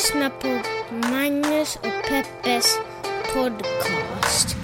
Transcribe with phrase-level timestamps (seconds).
[0.00, 0.48] lyssnar på
[1.08, 2.78] Magnus och Peppes
[3.34, 4.56] podcast.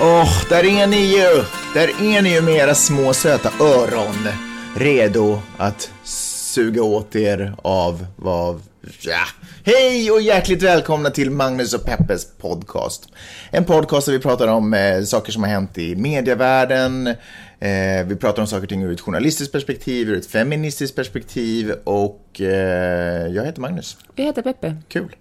[0.00, 1.44] Åh, oh, där är ni ju!
[1.74, 4.28] Där är ni ju med era små söta öron.
[4.76, 8.62] Redo att suga åt er av vad...
[9.00, 9.24] Ja.
[9.70, 13.08] Hej och hjärtligt välkomna till Magnus och Peppes podcast.
[13.50, 17.06] En podcast där vi pratar om eh, saker som har hänt i medievärlden.
[17.06, 21.72] Eh, vi pratar om saker och ting ur ett journalistiskt perspektiv, ur ett feministiskt perspektiv
[21.84, 23.96] och eh, jag heter Magnus.
[24.14, 24.76] Jag heter Peppe.
[24.88, 25.16] Kul.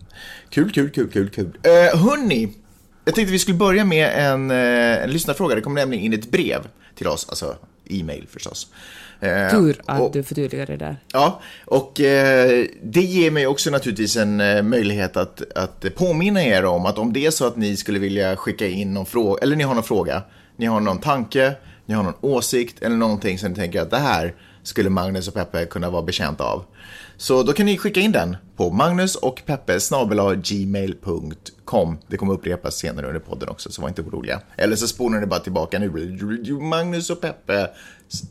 [0.50, 1.58] Kul, kul, kul, kul, kul.
[1.64, 2.54] Eh, hörni,
[3.06, 5.56] jag tänkte vi skulle börja med en, eh, en lyssnarfråga.
[5.56, 7.56] Det kom nämligen in ett brev till oss, alltså
[7.90, 8.68] e-mail förstås.
[8.72, 8.76] Eh,
[9.52, 10.98] Tur att och, du förtydligar det där.
[11.14, 16.66] Ja, och eh, det ger mig också naturligtvis en eh, möjlighet att, att påminna er
[16.66, 19.56] om att om det är så att ni skulle vilja skicka in någon fråga, eller
[19.56, 20.22] ni har någon fråga,
[20.58, 21.54] ni har någon tanke,
[21.86, 25.34] ni har någon åsikt eller någonting som ni tänker att det här skulle Magnus och
[25.34, 26.64] Peppe kunna vara bekänt av.
[27.20, 29.80] Så då kan ni skicka in den på magnus och peppe
[30.44, 31.98] gmail.com.
[32.08, 34.42] Det kommer upprepas senare under podden också, så var inte oroliga.
[34.58, 36.60] Eller så spolar ni bara tillbaka nu.
[36.62, 37.70] Magnus och Peppe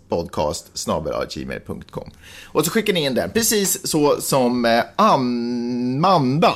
[0.09, 0.89] podcast
[1.34, 2.11] gmail.com.
[2.45, 6.55] Och så skickar ni in den, precis så som eh, Amanda,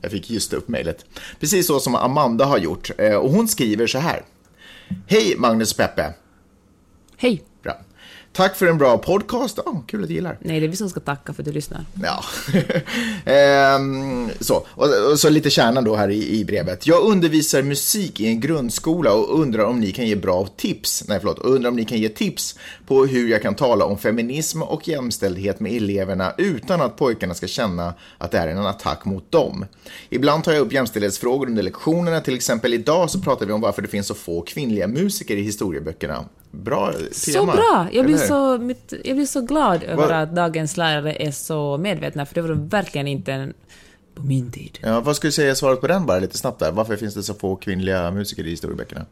[0.00, 1.04] jag fick just upp mejlet,
[1.40, 2.90] precis så som Amanda har gjort.
[2.98, 4.22] Eh, och hon skriver så här.
[5.06, 6.14] Hej Magnus och Peppe.
[7.16, 7.42] Hej.
[8.36, 9.58] Tack för en bra podcast.
[9.58, 10.38] Oh, kul att du gillar.
[10.40, 11.84] Nej, det är vi som ska tacka för att du lyssnar.
[12.02, 12.24] Ja.
[13.32, 14.66] ehm, så.
[14.70, 16.86] Och, och, så lite kärnan då här i, i, brevet.
[16.86, 21.04] Jag undervisar musik i en grundskola och undrar om ni kan ge bra tips.
[21.08, 21.38] Nej, förlåt.
[21.38, 25.60] Undrar om ni kan ge tips på hur jag kan tala om feminism och jämställdhet
[25.60, 29.66] med eleverna utan att pojkarna ska känna att det är en attack mot dem.
[30.08, 32.20] Ibland tar jag upp jämställdhetsfrågor under lektionerna.
[32.20, 35.42] Till exempel idag så pratar vi om varför det finns så få kvinnliga musiker i
[35.42, 36.24] historieböckerna.
[36.62, 37.12] Bra tema.
[37.12, 37.88] Så bra!
[37.92, 40.16] Jag blir så, mitt, jag blir så glad över Va?
[40.16, 43.52] att dagens lärare är så medvetna, för det var de verkligen inte
[44.14, 44.78] på min tid.
[44.82, 46.72] Ja, vad skulle du säga svaret på den bara lite snabbt där?
[46.72, 49.06] Varför finns det så få kvinnliga musiker i historieböckerna?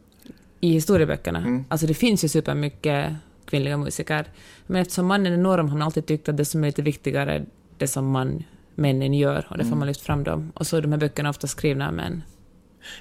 [0.59, 1.39] I historieböckerna?
[1.39, 1.65] Mm.
[1.67, 3.13] Alltså det finns ju supermycket
[3.45, 4.25] kvinnliga musiker.
[4.67, 7.45] Men eftersom mannen är norm har man alltid tyckt att det som är lite viktigare,
[7.77, 8.43] det som man,
[8.75, 9.79] männen gör, och det får mm.
[9.79, 10.51] man lyft fram dem.
[10.55, 12.23] Och så är de här böckerna ofta skrivna av män.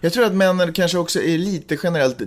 [0.00, 2.22] Jag tror att männen kanske också är lite generellt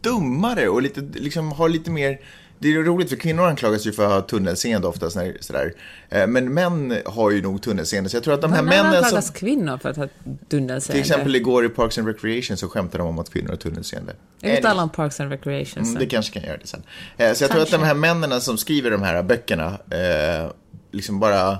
[0.00, 2.18] dummare och lite, liksom, har lite mer
[2.58, 5.10] det är roligt för kvinnor anklagas ju för att ha tunnelseende ofta.
[5.10, 5.72] Sådär.
[6.08, 8.10] Eh, men män har ju nog tunnelseende.
[8.10, 9.34] Så jag tror att de här männen anklagas som...
[9.34, 10.08] kvinnor för att ha
[10.48, 11.02] tunnelseende?
[11.02, 14.14] Till exempel igår i Parks and Recreation så skämtade de om att kvinnor har tunnelseende.
[14.40, 16.82] Jag vill tala om Parks and Recreation Mm, det kanske kan göra det sen.
[16.82, 17.48] Eh, så jag kanske.
[17.48, 20.50] tror att de här männen som skriver de här böckerna eh,
[20.90, 21.58] liksom bara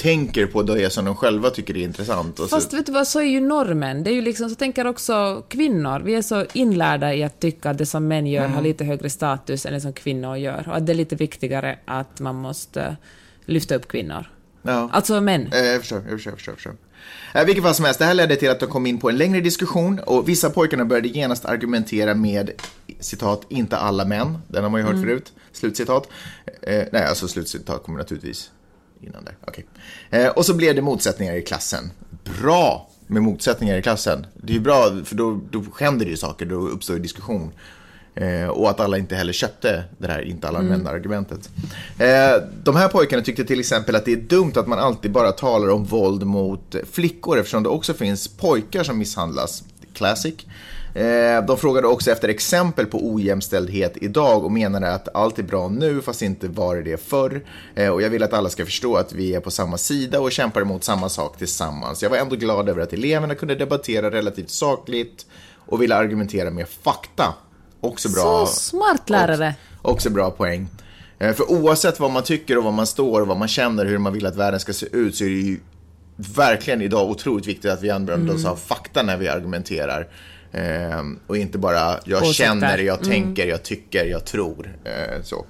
[0.00, 2.40] tänker på det som de själva tycker är intressant.
[2.50, 4.04] Fast vet du vad, så är ju normen.
[4.04, 6.00] Det är ju liksom, så tänker också kvinnor.
[6.00, 8.52] Vi är så inlärda i att tycka att det som män gör mm.
[8.52, 10.68] har lite högre status än det som kvinnor gör.
[10.68, 12.96] Och att det är lite viktigare att man måste
[13.44, 14.30] lyfta upp kvinnor.
[14.62, 14.88] Ja.
[14.92, 15.52] Alltså män.
[15.52, 16.52] Eh, jag förstår, jag förstår, jag förstår.
[16.52, 17.40] Jag förstår.
[17.40, 19.16] Eh, vilket fall som helst, det här ledde till att de kom in på en
[19.16, 22.50] längre diskussion och vissa pojkarna började genast argumentera med
[23.00, 25.04] citat, inte alla män, den har man ju hört mm.
[25.04, 26.08] förut, slutcitat.
[26.62, 28.50] Eh, nej, alltså slutcitat kommer naturligtvis
[29.00, 29.36] innan där.
[29.46, 29.64] Okay.
[30.10, 31.90] Eh, och så blev det motsättningar i klassen.
[32.40, 34.26] Bra med motsättningar i klassen.
[34.34, 37.52] Det är ju bra, för då, då händer det ju saker, då uppstår ju diskussion.
[38.14, 40.70] Eh, och att alla inte heller köpte det här inte alla mm.
[40.70, 41.50] män-argumentet.
[41.98, 45.32] Eh, de här pojkarna tyckte till exempel att det är dumt att man alltid bara
[45.32, 49.64] talar om våld mot flickor eftersom det också finns pojkar som misshandlas.
[49.94, 50.46] Classic.
[50.94, 55.68] Eh, de frågade också efter exempel på ojämställdhet idag och menade att allt är bra
[55.68, 57.44] nu fast inte var det förr.
[57.74, 60.32] Eh, och jag vill att alla ska förstå att vi är på samma sida och
[60.32, 62.02] kämpar emot samma sak tillsammans.
[62.02, 65.26] Jag var ändå glad över att eleverna kunde debattera relativt sakligt
[65.66, 67.34] och ville argumentera med fakta.
[67.80, 68.46] Också bra.
[68.46, 69.54] Så smart lärare.
[69.82, 70.68] Också, bra poäng.
[71.18, 73.98] Eh, för oavsett vad man tycker och vad man står och vad man känner, hur
[73.98, 75.60] man vill att världen ska se ut, så är det ju
[76.16, 80.08] verkligen idag otroligt viktigt att vi använder oss av fakta när vi argumenterar.
[80.52, 82.44] Eh, och inte bara jag Åsikter.
[82.44, 83.10] känner, jag mm.
[83.10, 84.76] tänker, jag tycker, jag tror.
[84.84, 85.46] Eh, så.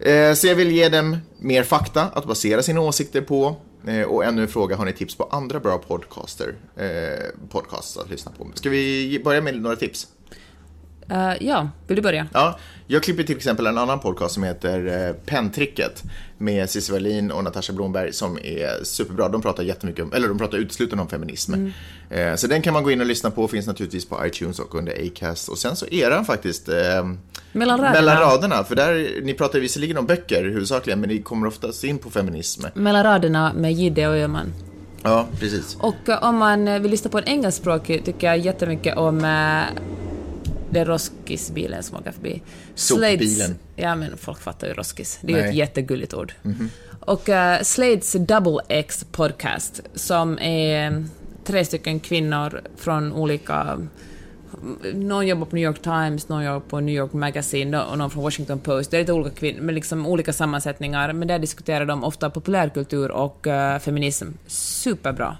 [0.00, 3.56] Eh, så jag vill ge dem mer fakta att basera sina åsikter på.
[3.86, 8.10] Eh, och ännu en fråga, har ni tips på andra bra podcaster, eh, podcasts att
[8.10, 8.46] lyssna på?
[8.54, 10.06] Ska vi börja med några tips?
[11.12, 12.28] Uh, ja, vill du börja?
[12.32, 12.58] Ja,
[12.92, 16.02] jag klipper till exempel en annan podcast som heter eh, Penntricket
[16.38, 19.28] med Cissi Wallin och Natasha Blomberg som är superbra.
[19.28, 21.54] De pratar jättemycket om, eller de pratar uteslutande om feminism.
[21.54, 21.72] Mm.
[22.10, 24.74] Eh, så den kan man gå in och lyssna på, finns naturligtvis på iTunes och
[24.74, 25.48] under Acast.
[25.48, 26.74] Och sen så är den faktiskt eh,
[27.52, 27.92] mellan, raderna.
[27.92, 28.64] mellan raderna.
[28.64, 32.64] För där, ni pratar visserligen om böcker huvudsakligen, men ni kommer oftast in på feminism.
[32.74, 34.52] Mellan raderna med Jidde och Öhman.
[35.02, 35.76] Ja, precis.
[35.80, 39.82] Och eh, om man vill lyssna på en engelskspråkig tycker jag jättemycket om eh,
[40.70, 42.42] det är Roskisbilen som åker förbi.
[42.74, 43.18] Sopbilen.
[43.28, 45.18] Slades- Ja, men folk fattar ju Roskis.
[45.22, 45.50] Det är ju Nej.
[45.50, 46.32] ett jättegulligt ord.
[47.00, 51.02] Och uh, Slades Double X podcast, som är eh,
[51.44, 53.78] tre stycken kvinnor från olika...
[54.94, 58.22] Någon jobbar på New York Times, någon jobbar på New York Magazine och någon från
[58.22, 58.90] Washington Post.
[58.90, 63.10] Det är lite olika kvinnor, med liksom olika sammansättningar, men där diskuterar de ofta populärkultur
[63.10, 64.26] och eh, feminism.
[64.46, 65.36] Superbra.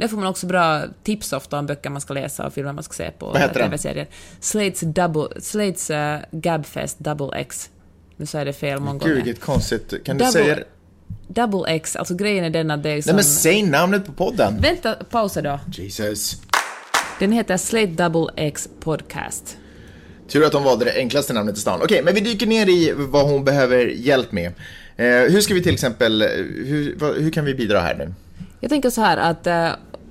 [0.00, 2.84] Där får man också bra tips ofta om böcker man ska läsa och filmer man
[2.84, 3.26] ska se på.
[3.26, 4.06] Vad heter den?
[4.40, 7.70] Slates, double, Slates uh, Gabfest Double X.
[8.16, 9.14] Nu sa jag det fel många Gud, gånger.
[9.14, 10.04] vilket konstigt.
[10.04, 10.64] Kan du Double- säga det?
[11.28, 13.08] Double X, alltså grejen är den att det är som...
[13.10, 14.60] Nej, men säg namnet på podden.
[14.60, 15.60] Vänta, pausa då.
[15.72, 16.36] Jesus.
[17.18, 19.56] Den heter Slate Double X Podcast.
[20.28, 21.80] Tur att de valde det enklaste namnet i stan.
[21.82, 24.52] Okej, men vi dyker ner i vad hon behöver hjälp med.
[24.96, 26.22] Eh, hur ska vi till exempel,
[26.66, 28.14] hur, vad, hur kan vi bidra här nu?
[28.60, 29.70] Jag tänker så här att eh,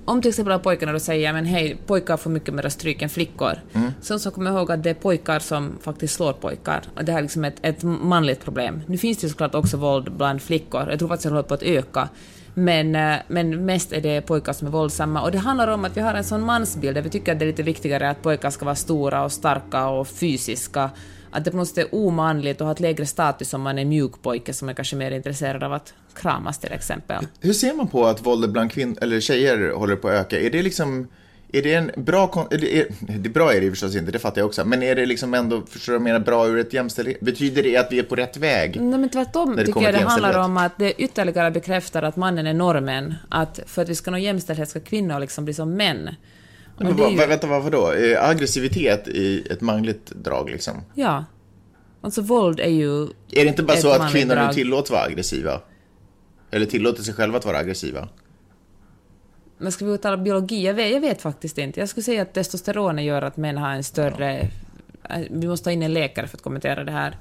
[0.10, 3.54] om till exempel pojkarna då säger men hej, pojkar får mycket mer stryk än flickor.
[4.02, 6.82] Sen så kommer jag ihåg att det är pojkar som faktiskt slår pojkar.
[6.96, 8.82] Och det här är liksom ett, ett manligt problem.
[8.88, 10.90] Nu finns det ju såklart också våld bland flickor.
[10.90, 12.10] Jag tror faktiskt att det håller på att öka.
[12.54, 15.22] Men, eh, men mest är det pojkar som är våldsamma.
[15.22, 17.46] Och det handlar om att vi har en sån mansbild där vi tycker att det
[17.46, 20.90] är lite viktigare att pojkar ska vara stora och starka och fysiska.
[21.32, 23.86] Att det på något sätt är omanligt och ha ett lägre status om man är
[23.86, 27.28] mjuk pojke som är kanske mer intresserad av att kramas till exempel.
[27.40, 30.40] Hur ser man på att våldet bland kvinn eller tjejer håller på att öka?
[30.40, 31.08] Är det liksom,
[31.52, 34.20] är det en bra, kon- är det, är, det bra är det förstås inte, det
[34.20, 37.20] fattar jag också, men är det liksom ändå, förstår du menar, bra ur ett jämställdhet?
[37.20, 38.82] Betyder det att vi är på rätt väg?
[38.82, 42.54] Nej, men tvärtom tycker jag det handlar om att det ytterligare bekräftar att mannen är
[42.54, 43.16] normen.
[43.30, 46.10] Att för att vi ska nå jämställdhet ska kvinnor liksom bli som män.
[46.80, 47.88] Men det är ju- vänta, vadå?
[47.88, 50.74] Är aggressivitet i ett manligt drag liksom?
[50.96, 51.26] Ja.
[52.02, 53.04] Alltså våld är ju...
[53.04, 54.54] Är det inte bara så att kvinnor nu drag.
[54.54, 55.62] tillåts vara aggressiva?
[56.52, 58.08] Eller tillåter sig själva att vara aggressiva?
[59.58, 60.66] Men ska vi uttala biologi?
[60.66, 61.80] Jag vet, jag vet faktiskt inte.
[61.80, 64.48] Jag skulle säga att testosteronet gör att män har en större...
[65.30, 67.18] Vi måste ta in en läkare för att kommentera det här.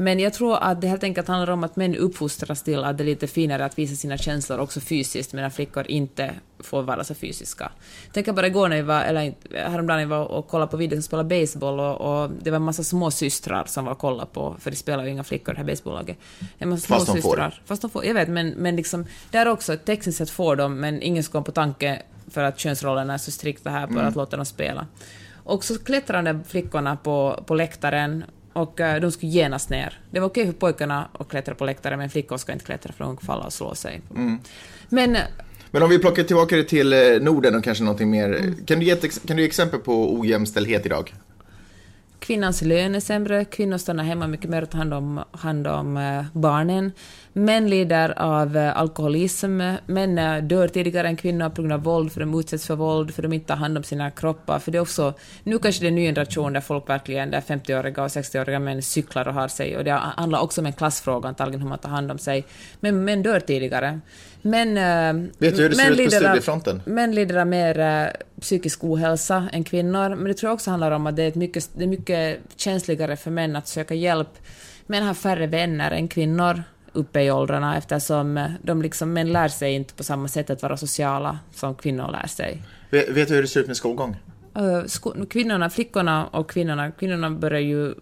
[0.00, 3.02] Men jag tror att det helt enkelt handlar om att män uppfostras till att det
[3.02, 7.14] är lite finare att visa sina känslor också fysiskt, medan flickor inte får vara så
[7.14, 7.72] fysiska.
[8.12, 10.96] Tänk bara igår när vi var, eller häromdagen när vi var och kollade på videor
[10.96, 14.30] som spelade baseball och, och det var en massa små systrar som var och kollade
[14.32, 16.16] på, för det spelar ju inga flickor det här basebollaget.
[16.58, 17.20] En massa Fast de får.
[17.20, 17.62] småsystrar.
[17.64, 18.04] Fast de får.
[18.04, 21.44] Jag vet, men, men liksom, där också, tekniskt sett får de, men ingen ska komma
[21.44, 24.86] på tanke för att könsrollerna är så strikta här på att låta dem spela.
[25.44, 30.00] Och så klättrade flickorna på, på läktaren och eh, de skulle genast ner.
[30.10, 33.04] Det var okej för pojkarna att klättra på läktaren, men flickor ska inte klättra för
[33.04, 34.00] de kan falla och slå sig.
[34.88, 35.22] Men eh,
[35.70, 38.32] Men om vi plockar tillbaka det till eh, Norden och kanske någonting mer.
[38.32, 38.66] Mm.
[38.66, 41.14] Kan, du ge ett, kan du ge exempel på ojämställdhet idag?
[42.18, 46.24] Kvinnans lön är sämre, kvinnor stannar hemma mycket mer och tar hand om, hand om
[46.32, 46.92] barnen.
[47.32, 52.12] Män lider av eh, alkoholism, män eh, dör tidigare än kvinnor på grund av våld,
[52.12, 54.58] för de utsätts för våld, för de inte tar hand om sina kroppar.
[54.58, 57.40] För det är också, nu kanske det är en ny generation där folk verkligen, där
[57.40, 61.28] 50-åriga och 60-åriga män cyklar och har sig, och det handlar också om en klassfråga
[61.28, 62.46] antagligen hur man tar hand om sig.
[62.80, 64.00] Men män dör tidigare.
[64.42, 66.82] Men, eh, Vet du hur det ser ut på studiefronten?
[66.86, 71.06] Män lider av mer psykisk ohälsa än kvinnor, men det tror jag också handlar om
[71.06, 74.38] att det är, mycket, det är mycket känsligare för män att söka hjälp.
[74.86, 79.74] Män har färre vänner än kvinnor uppe i åldrarna eftersom de liksom, män lär sig
[79.74, 82.62] inte på samma sätt att vara sociala som kvinnor lär sig.
[82.90, 84.16] Vet, vet du hur det ser ut med skolgång?
[84.58, 87.94] Uh, kvinnorna, flickorna och kvinnorna, kvinnorna börjar ju,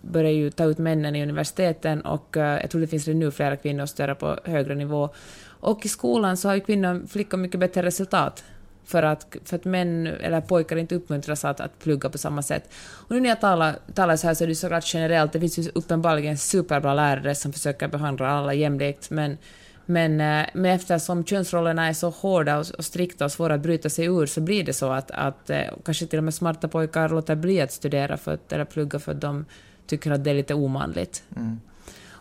[0.00, 3.30] börjar ju ta ut männen i universiteten och eh, jag tror det finns redan nu
[3.30, 5.08] flera kvinnor studerar på högre nivå.
[5.46, 8.44] Och i skolan så har ju kvinnor, flickor mycket bättre resultat.
[8.84, 12.70] För att, för att män eller pojkar inte uppmuntras att, att plugga på samma sätt.
[12.74, 15.58] Och nu när jag talar, talar så här så är det såklart generellt, det finns
[15.58, 19.38] ju uppenbarligen superbra lärare som försöker behandla alla jämlikt, men
[19.86, 23.90] men, eh, men eftersom könsrollerna är så hårda och, och strikta och svåra att bryta
[23.90, 27.08] sig ur så blir det så att, att eh, kanske till och med smarta pojkar
[27.08, 29.44] låter bli att studera för att, eller plugga för att de
[29.86, 31.22] tycker att det är lite omanligt.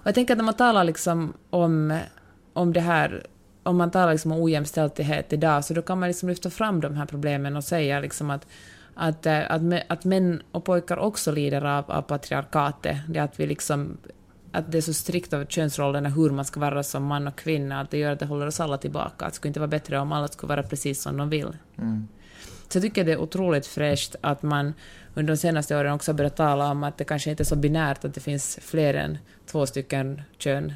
[0.03, 1.99] Och jag tänker att när man talar liksom om,
[2.53, 3.25] om det här,
[3.63, 6.95] om man talar liksom om ojämställdhet idag, så då kan man liksom lyfta fram de
[6.95, 8.47] här problemen och säga liksom att,
[8.95, 12.97] att, eh, att, att män och pojkar också lider av, av patriarkatet.
[13.07, 13.97] Det att vi liksom
[14.51, 17.81] att det är så strikt av könsrollerna hur man ska vara som man och kvinna,
[17.81, 19.25] att det gör att det håller oss alla tillbaka.
[19.25, 21.57] Att det skulle inte vara bättre om alla skulle vara precis som de vill.
[22.69, 24.73] Så jag tycker det är otroligt fräscht att man
[25.13, 28.05] under de senaste åren också börjat tala om att det kanske inte är så binärt
[28.05, 30.73] att det finns fler än två stycken kön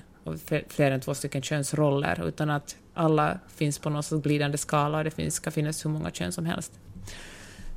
[0.67, 5.03] fler- än två stycken könsroller, utan att alla finns på någon sorts glidande skala och
[5.03, 6.71] det finns, ska finnas hur många kön som helst.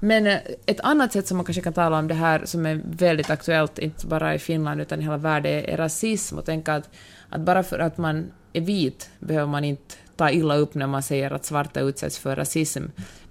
[0.00, 2.80] Men eh, ett annat sätt som man kanske kan tala om det här som är
[2.85, 6.90] väldigt aktuellt, inte bara i Finland utan i hela världen, är rasism och tänka att,
[7.28, 11.02] att bara för att man är vit behöver man inte ta illa upp när man
[11.02, 12.83] säger att svarta utsätts för rasism.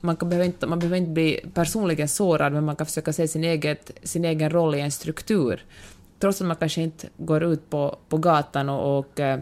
[0.02, 3.28] Man, kan, behöver, inte, man behöver inte bli personligen sårad, men man kan försöka se
[3.28, 5.66] sin, eget, sin egen roll i en struktur.
[6.20, 9.40] Trots att man kanske inte går ut på, på gatan och, och eh,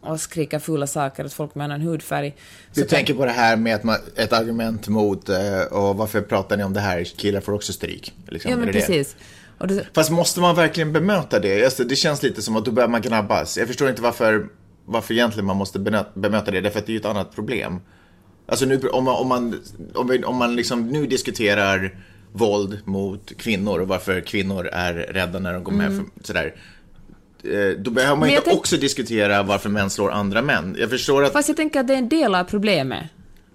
[0.00, 2.36] och skrika fula saker åt folk med annan hudfärg.
[2.74, 6.20] Du så tänker på det här med att man, ett argument mot eh, och varför
[6.20, 8.14] pratar ni om det här, killar får också stryk.
[8.28, 8.50] Liksom.
[8.50, 9.16] Ja men precis.
[9.58, 9.86] Det...
[9.94, 11.64] Fast måste man verkligen bemöta det?
[11.64, 13.58] Alltså, det känns lite som att då börjar man gnabbas.
[13.58, 14.48] Jag förstår inte varför,
[14.84, 15.78] varför egentligen man måste
[16.14, 17.80] bemöta det, därför att det är ju ett annat problem.
[18.48, 19.62] Alltså nu, om man, om man,
[19.94, 21.98] om, vi, om man liksom nu diskuterar
[22.32, 26.10] våld mot kvinnor och varför kvinnor är rädda när de går med mm.
[26.16, 26.54] för, sådär.
[27.44, 30.76] Eh, då behöver man inte också diskutera varför män slår andra män.
[30.78, 31.32] Jag förstår att...
[31.32, 33.04] Fast jag tänker att det är en del av problemet.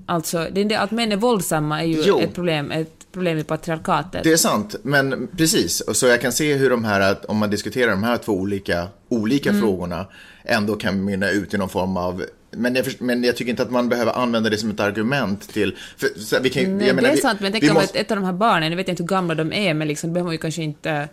[0.05, 2.19] Alltså, det är del, att män är våldsamma är ju jo.
[2.19, 4.23] ett problem, ett problem i patriarkatet.
[4.23, 5.81] Det är sant, men precis.
[5.81, 8.87] Och så jag kan se hur de här, om man diskuterar de här två olika,
[9.09, 9.61] olika mm.
[9.61, 10.05] frågorna,
[10.43, 13.71] ändå kan mynna ut i någon form av men jag, men jag, tycker inte att
[13.71, 15.77] man behöver använda det som ett argument till...
[15.97, 17.99] För, vi kan, Nej, menar, det är sant, men tänk om måste...
[17.99, 20.13] ett, ett av de här barnen, jag vet inte hur gamla de är, men liksom,
[20.13, 21.09] behöver man ju kanske inte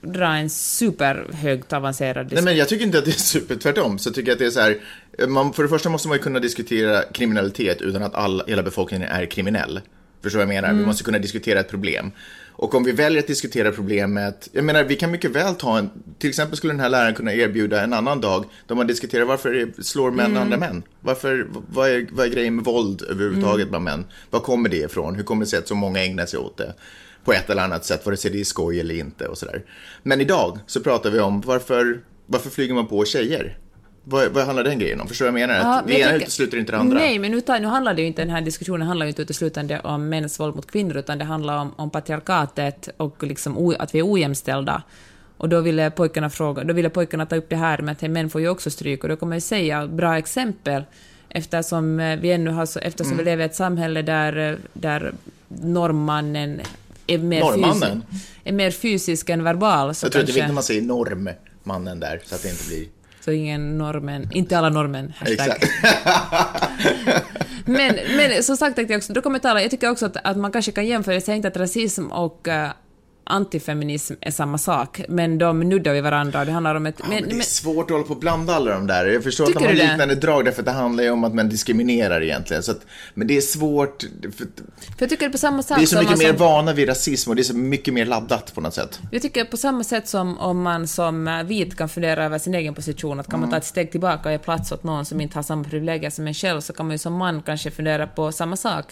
[0.00, 2.44] dra en superhögt avancerad diskussion.
[2.44, 3.98] Nej, men jag tycker inte att det är super, tvärtom.
[3.98, 4.76] Så tycker jag att det är så här,
[5.26, 9.08] man, för det första måste man ju kunna diskutera kriminalitet utan att all, hela befolkningen
[9.08, 9.80] är kriminell.
[10.22, 10.68] Förstår vad jag menar?
[10.68, 10.80] Mm.
[10.80, 12.10] Vi måste kunna diskutera ett problem.
[12.58, 15.90] Och om vi väljer att diskutera problemet, jag menar vi kan mycket väl ta en,
[16.18, 19.72] till exempel skulle den här läraren kunna erbjuda en annan dag då man diskuterar varför
[19.82, 20.42] slår män mm.
[20.42, 20.82] andra män?
[21.00, 23.68] Varför, vad är, vad är grejen med våld överhuvudtaget mm.
[23.68, 24.04] bland män?
[24.30, 25.14] Var kommer det ifrån?
[25.14, 26.74] Hur kommer det sig att så många ägnar sig åt det?
[27.24, 29.64] på ett eller annat sätt, vare sig det är skoj eller inte och sådär.
[30.02, 33.58] Men idag så pratar vi om varför, varför flyger man på tjejer?
[34.10, 35.08] Vad, vad handlar den grejen om?
[35.08, 35.60] Förstår du vad jag menar?
[35.60, 36.98] Ja, det ena utesluter inte det andra.
[36.98, 39.80] Nej, men utan, nu handlar det ju inte, den här diskussionen handlar ju inte uteslutande
[39.80, 43.94] om mäns våld mot kvinnor, utan det handlar om, om patriarkatet och liksom o, att
[43.94, 44.82] vi är ojämställda.
[45.36, 48.30] Och då ville pojkarna fråga, då ville pojkarna ta upp det här med att män
[48.30, 50.84] får ju också stryk, och då kommer jag säga bra exempel,
[51.28, 53.24] eftersom eh, vi ännu har så, eftersom mm.
[53.24, 55.12] vi lever i ett samhälle där, eh, där
[55.48, 56.60] normmannen
[57.06, 58.02] är mer, Norrmannen?
[58.10, 59.94] Fysisk, är mer fysisk än verbal.
[59.94, 60.32] Så jag tror kanske...
[60.32, 62.86] det är viktigt att man säger normmannen där, så att det inte blir...
[63.28, 65.56] Så ingen normen, inte alla normen, hashtag.
[67.64, 70.36] men, men som sagt, jag, också, då kommer jag, tala, jag tycker också att, att
[70.36, 72.70] man kanske kan jämföra, jag säger inte att rasism och uh,
[73.28, 76.44] antifeminism är samma sak, men de nuddar vid varandra.
[76.44, 76.94] Det handlar om ett...
[76.98, 79.06] Ja, men, men det är svårt att hålla på och blanda alla de där.
[79.06, 80.20] Jag förstår att de har liknande det?
[80.20, 82.62] drag, därför att det handlar ju om att man diskriminerar egentligen.
[82.62, 82.80] Så att,
[83.14, 84.02] men det är svårt.
[84.22, 84.44] För, för
[84.98, 87.36] jag tycker på samma sätt Vi är så mycket mer som, vana vid rasism och
[87.36, 89.00] det är så mycket mer laddat på något sätt.
[89.10, 92.74] Jag tycker på samma sätt som om man som vit kan fundera över sin egen
[92.74, 93.40] position, att kan mm.
[93.40, 96.10] man ta ett steg tillbaka och ge plats åt någon som inte har samma privilegier
[96.10, 98.84] som en själv, så kan man ju som man kanske fundera på samma sak.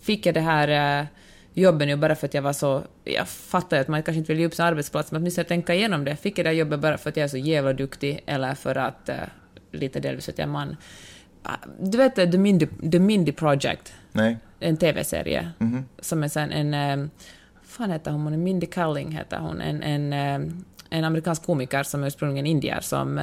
[0.00, 1.06] Fick jag det här
[1.56, 2.82] jobben ju bara för att jag var så...
[3.04, 5.74] Jag fattar ju att man kanske inte vill ge upp sin arbetsplats, men åtminstone tänka
[5.74, 6.16] igenom det.
[6.16, 9.08] Fick jag det jobbet bara för att jag är så jävla duktig, eller för att...
[9.08, 9.14] Uh,
[9.70, 10.68] lite delvis att jag är man.
[10.68, 13.94] Uh, du vet The Mindy, The Mindy Project?
[14.12, 14.36] Nej.
[14.60, 15.50] En TV-serie.
[15.58, 16.02] Mm -hmm.
[16.02, 17.00] Som är sen en...
[17.00, 17.08] Uh,
[17.62, 18.44] fan heter hon?
[18.44, 19.60] Mindy Kaling heter hon.
[19.60, 20.12] En, en,
[20.90, 23.20] en amerikansk komiker som är ursprungligen indier som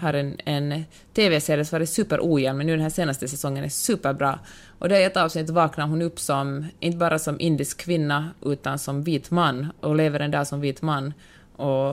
[0.00, 4.38] har en, en TV-serie som varit superojämn, men nu den här senaste säsongen är superbra.
[4.78, 8.78] Och det är ett avsnitt vaknar hon upp som, inte bara som indisk kvinna, utan
[8.78, 11.14] som vit man, och lever en dag som vit man.
[11.56, 11.90] Och,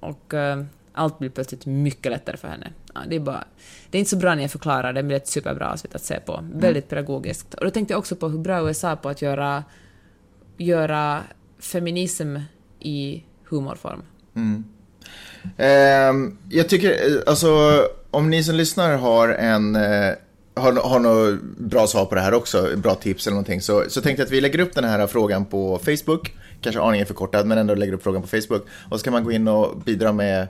[0.00, 2.72] och uh, allt blir plötsligt mycket lättare för henne.
[2.94, 3.44] Ja, det, är bara,
[3.90, 5.94] det är inte så bra när jag förklarar det, men det är ett superbra avsnitt
[5.94, 6.34] att se på.
[6.34, 6.60] Mm.
[6.60, 7.54] Väldigt pedagogiskt.
[7.54, 9.64] Och då tänkte jag också på hur bra USA är på att göra,
[10.56, 11.22] göra
[11.58, 12.36] feminism
[12.80, 14.02] i humorform.
[14.34, 14.64] Mm.
[15.56, 20.14] Eh, jag tycker, alltså, om ni som lyssnar har en eh,
[20.56, 24.00] har, har något bra svar på det här också, bra tips eller någonting, så, så
[24.00, 27.58] tänkte jag att vi lägger upp den här frågan på Facebook, kanske aningen förkortad, men
[27.58, 28.66] ändå lägger upp frågan på Facebook.
[28.90, 30.48] Och så kan man gå in och bidra med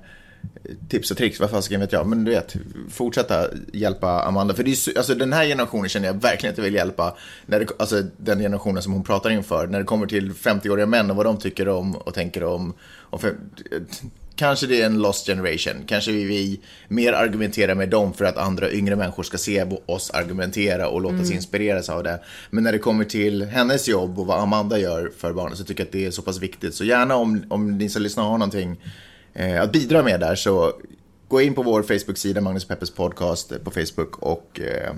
[0.88, 2.06] tips och tricks, vad fasiken vet jag.
[2.06, 2.56] Men du vet,
[2.90, 4.54] fortsätta hjälpa Amanda.
[4.54, 7.16] För det är, alltså, den här generationen känner jag verkligen att jag vill hjälpa.
[7.46, 9.66] När det, alltså den generationen som hon pratar inför.
[9.66, 12.74] När det kommer till 50-åriga män och vad de tycker om och tänker om.
[12.82, 13.34] Och för,
[14.36, 15.84] kanske det är en lost generation.
[15.86, 20.10] Kanske vi, vi mer argumenterar med dem för att andra yngre människor ska se oss
[20.10, 21.26] argumentera och låta mm.
[21.26, 22.20] sig inspireras av det.
[22.50, 25.80] Men när det kommer till hennes jobb och vad Amanda gör för barnen så tycker
[25.80, 26.74] jag att det är så pass viktigt.
[26.74, 28.80] Så gärna om, om ni som lyssnar har någonting
[29.34, 30.72] eh, att bidra med där så
[31.28, 34.94] gå in på vår Facebook-sida Magnus Peppers podcast på Facebook och eh,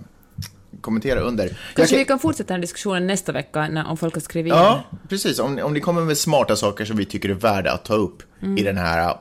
[0.80, 1.48] kommentera under.
[1.74, 1.98] Kanske kan...
[1.98, 4.58] vi kan fortsätta den diskussionen nästa vecka när, om folk har skrivit in.
[4.58, 5.38] Ja, precis.
[5.38, 8.22] Om, om ni kommer med smarta saker som vi tycker är värda att ta upp
[8.42, 8.58] mm.
[8.58, 9.16] i den här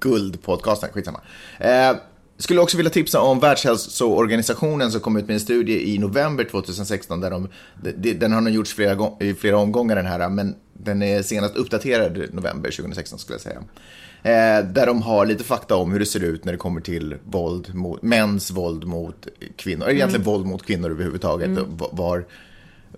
[0.00, 1.20] guldpodcasten, skitsamma.
[1.58, 1.96] Eh,
[2.38, 7.20] skulle också vilja tipsa om Världshälsoorganisationen som kom ut med en studie i november 2016.
[7.20, 7.48] Där de,
[8.14, 12.24] den har nog gjorts flera, i flera omgångar den här, men den är senast uppdaterad
[12.32, 13.62] november 2016 skulle jag säga.
[14.22, 17.16] Eh, där de har lite fakta om hur det ser ut när det kommer till
[17.24, 20.32] våld mot, mäns våld mot kvinnor, eller egentligen mm.
[20.32, 21.46] våld mot kvinnor överhuvudtaget.
[21.46, 21.64] Mm.
[21.76, 22.24] Var,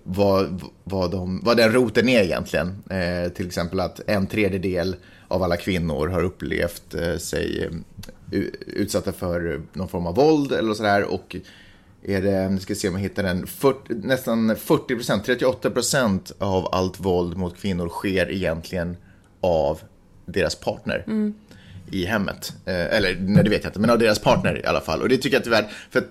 [0.03, 2.83] vad, vad, de, vad den roten är egentligen.
[2.89, 4.95] Eh, till exempel att en tredjedel
[5.27, 7.69] av alla kvinnor har upplevt eh, sig
[8.31, 11.03] eh, utsatta för någon form av våld eller sådär.
[11.03, 11.35] Och
[12.03, 16.31] är det, nu ska se om jag hittar den, 40, nästan 40 procent, 38 procent
[16.37, 18.97] av allt våld mot kvinnor sker egentligen
[19.41, 19.79] av
[20.25, 21.03] deras partner.
[21.07, 21.33] Mm.
[21.91, 22.53] i hemmet.
[22.65, 25.01] Eh, eller nej, det vet jag inte, men av deras partner i alla fall.
[25.01, 26.03] Och det tycker jag tyvärr, för,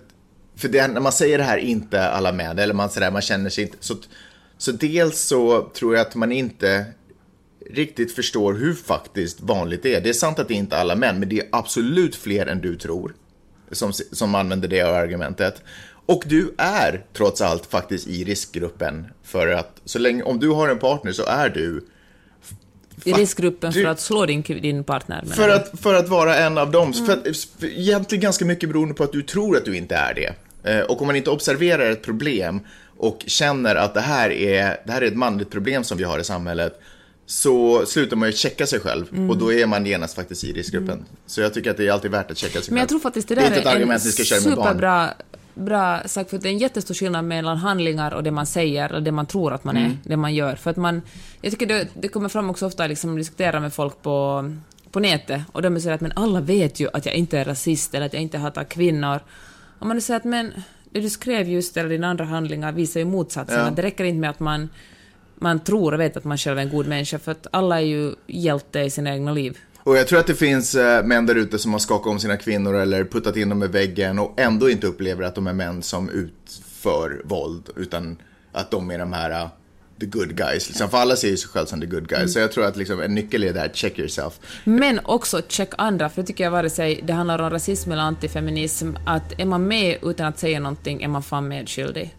[0.56, 3.50] för det, när man säger det här, inte alla män, eller man, sådär, man känner
[3.50, 3.96] sig inte, så,
[4.58, 6.84] så dels så tror jag att man inte
[7.70, 10.00] riktigt förstår hur faktiskt vanligt det är.
[10.00, 12.60] Det är sant att det är inte alla män, men det är absolut fler än
[12.60, 13.14] du tror
[13.70, 15.62] som, som använder det argumentet.
[16.06, 20.68] Och du är trots allt faktiskt i riskgruppen för att så länge, om du har
[20.68, 21.86] en partner så är du
[23.04, 25.24] i riskgruppen för att slå din, din partner?
[25.34, 26.92] För att, för att vara en av dem.
[26.92, 27.06] Mm.
[27.06, 27.26] För att,
[27.62, 30.34] egentligen ganska mycket beroende på att du tror att du inte är det.
[30.70, 32.60] Eh, och om man inte observerar ett problem
[32.98, 36.18] och känner att det här är, det här är ett manligt problem som vi har
[36.18, 36.80] i samhället,
[37.26, 39.30] så slutar man ju checka sig själv mm.
[39.30, 40.94] och då är man genast faktiskt i riskgruppen.
[40.94, 41.04] Mm.
[41.26, 42.72] Så jag tycker att det är alltid värt att checka sig själv.
[42.72, 45.10] Men jag tror faktiskt det där det är, är en superbra
[45.54, 49.00] bra sagt, för det är en jättestor skillnad mellan handlingar och det man säger, eller
[49.00, 49.98] det man tror att man är, mm.
[50.04, 50.56] det man gör.
[50.56, 51.02] För att man,
[51.40, 54.50] jag tycker det, det kommer fram också ofta, liksom, diskutera med folk på,
[54.90, 57.94] på nätet, och de säger att men alla vet ju att jag inte är rasist,
[57.94, 59.20] eller att jag inte hatar kvinnor.
[59.78, 60.52] Och man säger att men
[60.90, 63.58] det du skrev just, eller dina andra handlingar, visar ju motsatsen.
[63.58, 63.66] Ja.
[63.66, 64.68] Att det räcker inte med att man,
[65.34, 67.84] man tror och vet att man själv är en god människa, för att alla är
[67.84, 69.58] ju hjälte i sina egna liv.
[69.84, 72.36] Och jag tror att det finns äh, män där ute som har skakat om sina
[72.36, 75.82] kvinnor eller puttat in dem i väggen och ändå inte upplever att de är män
[75.82, 78.16] som utför våld, utan
[78.52, 79.48] att de är de här uh,
[80.00, 80.68] the good guys.
[80.68, 80.88] Liksom.
[80.90, 82.18] För alla ser ju sig själva som the good guys.
[82.18, 82.28] Mm.
[82.28, 84.32] Så jag tror att liksom, en nyckel är där, check yourself.
[84.64, 88.02] Men också check andra, för det tycker jag vare sig det handlar om rasism eller
[88.02, 92.16] antifeminism, att är man med utan att säga någonting är man fan medskyldig.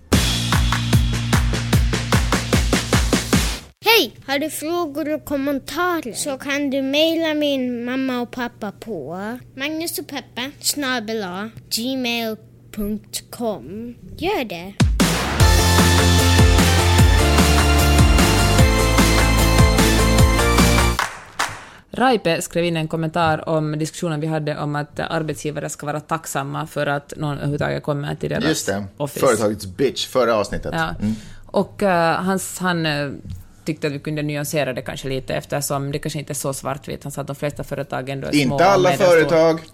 [3.97, 4.15] Hej!
[4.27, 9.17] Har du frågor och kommentarer så kan du mejla min mamma och pappa på
[9.55, 10.51] magnusochpeppa
[11.69, 12.35] gmail.com.
[14.17, 14.73] Gör det!
[21.91, 26.67] Raipe skrev in en kommentar om diskussionen vi hade om att arbetsgivare ska vara tacksamma
[26.67, 29.25] för att någon överhuvudtaget kommer till deras Just det, office.
[29.25, 30.73] företagets bitch, förra avsnittet.
[30.73, 30.95] Ja.
[30.99, 31.15] Mm.
[31.45, 33.13] Och uh, hans, han uh,
[33.65, 37.03] tyckte att vi kunde nyansera det kanske lite eftersom det kanske inte är så svartvitt.
[37.03, 38.55] Han sa att de flesta företag ändå är inte små.
[38.55, 39.59] Inte alla företag.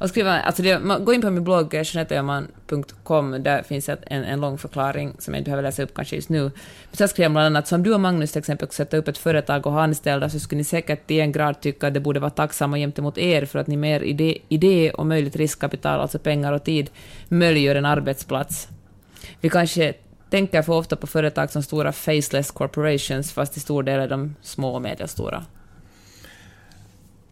[0.00, 4.58] Och skriva, alltså det, gå in på min blogg, jeanetteöhman.com, där finns en, en lång
[4.58, 6.42] förklaring som jag inte behöver läsa upp kanske just nu.
[6.42, 6.52] Men
[6.92, 9.66] sen skrev jag bland annat, som du och Magnus till exempel sätta upp ett företag
[9.66, 12.30] och ha anställda, så skulle ni säkert i en grad tycka att det borde vara
[12.30, 16.64] tacksamma gentemot er för att ni mer idé, idé och möjligt riskkapital, alltså pengar och
[16.64, 16.90] tid,
[17.28, 18.68] möjliggör en arbetsplats.
[19.40, 19.94] Vi kanske
[20.30, 24.36] tänker för ofta på företag som stora faceless corporations, fast till stor del är de
[24.42, 25.44] små och medelstora.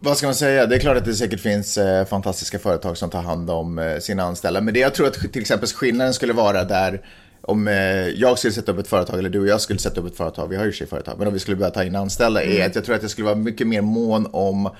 [0.01, 0.67] Vad ska man säga?
[0.67, 3.99] Det är klart att det säkert finns eh, fantastiska företag som tar hand om eh,
[3.99, 4.61] sina anställda.
[4.61, 7.01] Men det jag tror att till exempel skillnaden skulle vara där
[7.43, 7.75] om eh,
[8.09, 10.49] jag skulle sätta upp ett företag eller du och jag skulle sätta upp ett företag,
[10.49, 12.61] vi har ju sig företag, men om vi skulle börja ta in anställda mm.
[12.61, 14.71] är att jag tror att jag skulle vara mycket mer mån om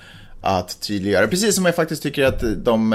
[0.41, 2.93] att tydliggöra, precis som jag faktiskt tycker att de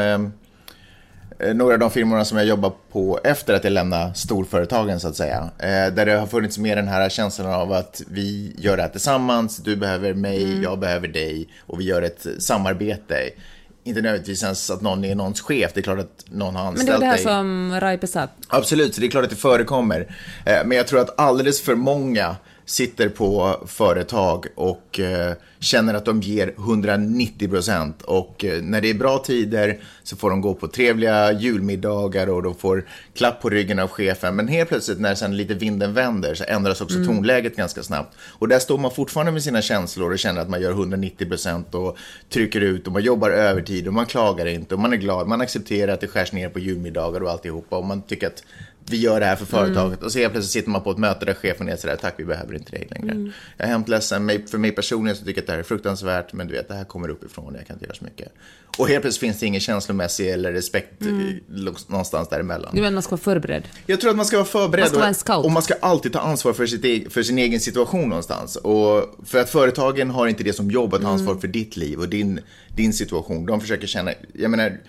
[1.55, 5.17] några av de firmorna som jag jobbar på efter att jag lämnade storföretagen så att
[5.17, 5.51] säga.
[5.59, 8.91] Eh, där det har funnits mer den här känslan av att vi gör det här
[8.91, 10.63] tillsammans, du behöver mig, mm.
[10.63, 13.31] jag behöver dig och vi gör ett samarbete.
[13.85, 16.87] Inte nödvändigtvis ens att någon är någons chef, det är klart att någon har anställt
[16.87, 16.93] dig.
[16.93, 17.25] Men det är det här dig.
[17.25, 18.29] som Raipe sa.
[18.49, 20.17] Absolut, så det är klart att det förekommer.
[20.47, 26.05] Eh, men jag tror att alldeles för många sitter på företag och eh, känner att
[26.05, 28.03] de ger 190 procent.
[28.03, 32.43] Och eh, när det är bra tider så får de gå på trevliga julmiddagar och
[32.43, 34.37] de får klapp på ryggen av chefen.
[34.37, 37.09] Men helt plötsligt när sen lite vinden vänder så ändras också mm.
[37.09, 38.17] tonläget ganska snabbt.
[38.39, 41.75] Och där står man fortfarande med sina känslor och känner att man gör 190 procent
[41.75, 41.97] och
[42.31, 45.29] trycker ut och man jobbar övertid och man klagar inte och man är glad.
[45.29, 48.43] Man accepterar att det skärs ner på julmiddagar och alltihopa och man tycker att
[48.91, 49.99] vi gör det här för företaget.
[49.99, 50.07] Mm.
[50.07, 52.25] Och så helt plötsligt sitter man på ett möte där chefen är sådär, tack vi
[52.25, 53.11] behöver inte dig längre.
[53.11, 53.33] Mm.
[53.57, 56.33] Jag är hemskt ledsen, för mig personligen så tycker jag att det här är fruktansvärt,
[56.33, 58.33] men du vet, det här kommer uppifrån och jag kan inte göra så mycket.
[58.79, 61.41] Och helt plötsligt finns det ingen känslomässig eller respekt mm.
[61.87, 62.75] någonstans däremellan.
[62.75, 63.63] Du menar man ska vara förberedd?
[63.87, 64.83] Jag tror att man ska vara förberedd.
[64.83, 65.45] Man ska vara en scout.
[65.45, 68.57] Och, man ska alltid ta ansvar för, sitt egen, för sin egen situation någonstans.
[68.57, 71.41] Och för att företagen har inte det som jobb att ta ansvar mm.
[71.41, 72.41] för ditt liv och din,
[72.77, 73.47] din situation.
[73.47, 74.81] De försöker känna, jag menar,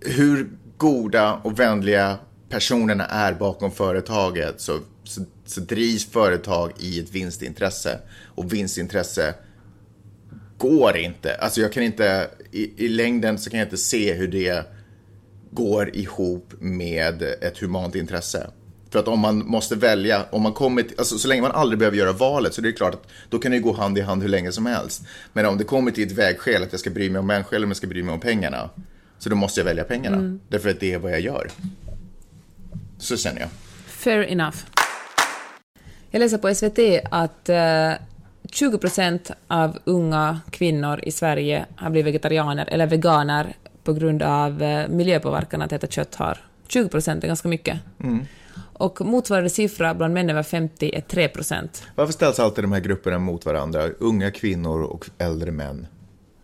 [0.00, 2.16] hur goda och vänliga
[2.48, 7.98] personerna är bakom företaget så, så, så drivs företag i ett vinstintresse.
[8.24, 9.34] Och vinstintresse
[10.58, 11.34] går inte.
[11.34, 14.64] Alltså jag kan inte, i, i längden så kan jag inte se hur det
[15.50, 18.50] går ihop med ett humant intresse.
[18.90, 21.78] För att om man måste välja, om man kommer till, alltså så länge man aldrig
[21.78, 24.22] behöver göra valet så är det klart att då kan det gå hand i hand
[24.22, 25.02] hur länge som helst.
[25.32, 27.66] Men om det kommer till ett vägskäl att jag ska bry mig om människor eller
[27.66, 28.70] om jag ska bry mig om pengarna.
[29.18, 30.16] Så då måste jag välja pengarna.
[30.16, 30.40] Mm.
[30.48, 31.50] Därför att det är vad jag gör.
[32.98, 33.48] Så känner jag.
[33.86, 34.56] Fair enough.
[36.10, 38.06] Jag läser på SVT att uh,
[38.52, 44.62] 20 procent av unga kvinnor i Sverige har blivit vegetarianer eller veganer på grund av
[44.62, 46.38] uh, miljöpåverkan att äta kött har.
[46.68, 47.78] 20 procent är ganska mycket.
[48.02, 48.24] Mm.
[48.72, 51.86] Och motsvarande siffra bland män över 50 är 3 procent.
[51.94, 53.88] Varför ställs alltid de här grupperna mot varandra?
[53.98, 55.86] Unga kvinnor och äldre män?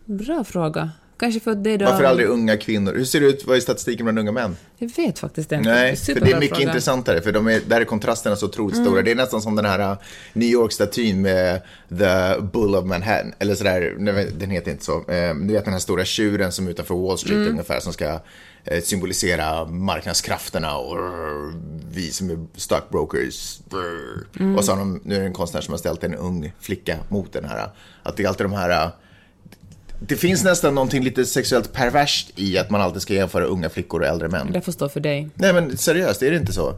[0.05, 0.91] Bra fråga.
[1.17, 1.85] Kanske för att det då...
[1.85, 2.93] Varför aldrig unga kvinnor?
[2.93, 4.57] Hur ser det ut, vad är statistiken bland unga män?
[4.77, 5.69] Jag vet faktiskt inte.
[5.69, 6.69] Nej, för det är mycket fråga.
[6.69, 8.85] intressantare, för de är, där är kontrasterna så otroligt mm.
[8.85, 9.01] stora.
[9.01, 9.97] Det är nästan som den här uh,
[10.33, 13.95] New York-statyn med The Bull of Manhattan, eller sådär,
[14.39, 15.11] den heter inte så.
[15.11, 17.49] Eh, du vet den här stora tjuren som är utanför Wall Street mm.
[17.49, 18.19] ungefär, som ska
[18.63, 20.97] eh, symbolisera marknadskrafterna och
[21.91, 23.59] vi som är stockbrokers.
[24.39, 24.55] Mm.
[24.55, 26.97] Och så har de, nu är det en konstnär som har ställt en ung flicka
[27.09, 27.69] mot den här.
[28.03, 28.91] Att det är alltid de här
[30.07, 34.01] det finns nästan någonting lite sexuellt perverst i att man alltid ska jämföra unga flickor
[34.01, 34.51] och äldre män.
[34.51, 35.29] Det får stå för dig.
[35.35, 36.75] Nej men seriöst, är det inte så?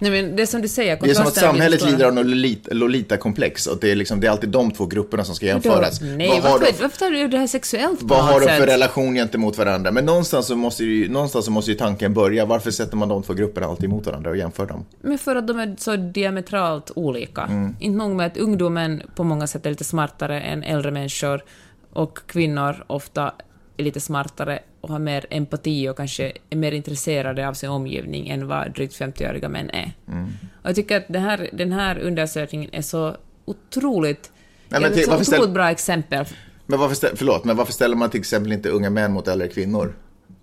[0.00, 2.26] Nej men det är som du säger, Det är som att samhället lider av något
[2.70, 6.00] Lolita-komplex och det är, liksom, det är alltid de två grupperna som ska jämföras.
[6.00, 9.14] Nej, vad varför, de, varför tar du det här sexuellt Vad har de för relation
[9.14, 9.90] gentemot varandra?
[9.90, 12.44] Men någonstans så, måste ju, någonstans så måste ju tanken börja.
[12.44, 14.84] Varför sätter man de två grupperna alltid mot varandra och jämför dem?
[15.00, 17.42] Men för att de är så diametralt olika.
[17.42, 17.76] Mm.
[17.80, 21.42] Inte nog med att ungdomen på många sätt är lite smartare än äldre människor
[21.92, 23.32] och kvinnor ofta
[23.76, 28.28] är lite smartare och har mer empati och kanske är mer intresserade av sin omgivning
[28.28, 29.92] än vad drygt 50-åriga män är.
[30.08, 30.24] Mm.
[30.62, 34.32] Och jag tycker att den här, den här undersökningen är så otroligt,
[34.68, 35.48] Nej, men till, så otroligt ställ...
[35.48, 36.26] bra exempel.
[36.66, 39.48] Men varför, ställ, förlåt, men varför ställer man till exempel inte unga män mot äldre
[39.48, 39.94] kvinnor?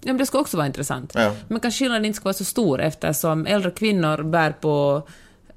[0.02, 1.12] Ja, men det ska också vara intressant.
[1.16, 1.36] Ja.
[1.48, 5.08] Men kanske skillnaden inte ska vara så stor eftersom äldre kvinnor bär på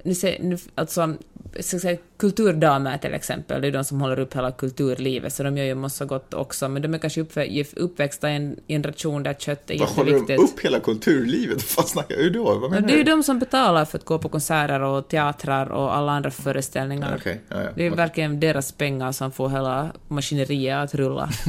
[0.04, 1.14] nu, nu, alltså,
[1.60, 5.64] säga, kulturdamer till exempel, det är de som håller upp hela kulturlivet, så de gör
[5.64, 7.20] ju massa gott också, men de är kanske
[7.76, 9.96] uppväxta i en generation där kött är jätteviktigt.
[9.96, 11.64] Vad håller de upp hela kulturlivet?
[11.76, 12.44] Vad snackar du då?
[12.44, 15.66] Vad menar det är ju de som betalar för att gå på konserter och teatrar
[15.66, 17.16] och alla andra föreställningar.
[17.16, 17.96] Okay, ja, ja, det är okay.
[17.96, 21.30] verkligen deras pengar som får hela maskineriet att rulla.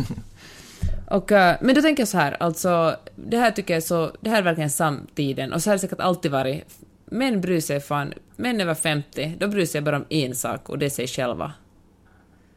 [1.12, 4.30] Och, uh, men då tänker jag så här, alltså, det här tycker jag så, det
[4.30, 6.64] här är verkligen samtiden, och så har det säkert alltid varit
[7.12, 10.80] män bryr sig fan, män över 50, de bryr sig bara om en sak och
[10.80, 11.54] det är sig själva.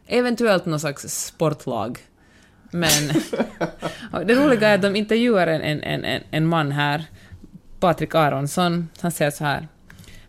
[0.06, 1.98] Eventuellt någon slags sportlag.
[2.70, 3.08] Men
[4.26, 7.04] det roliga är att de intervjuar en, en, en, en man här,
[7.80, 9.68] Patrik Aronsson, han säger så här.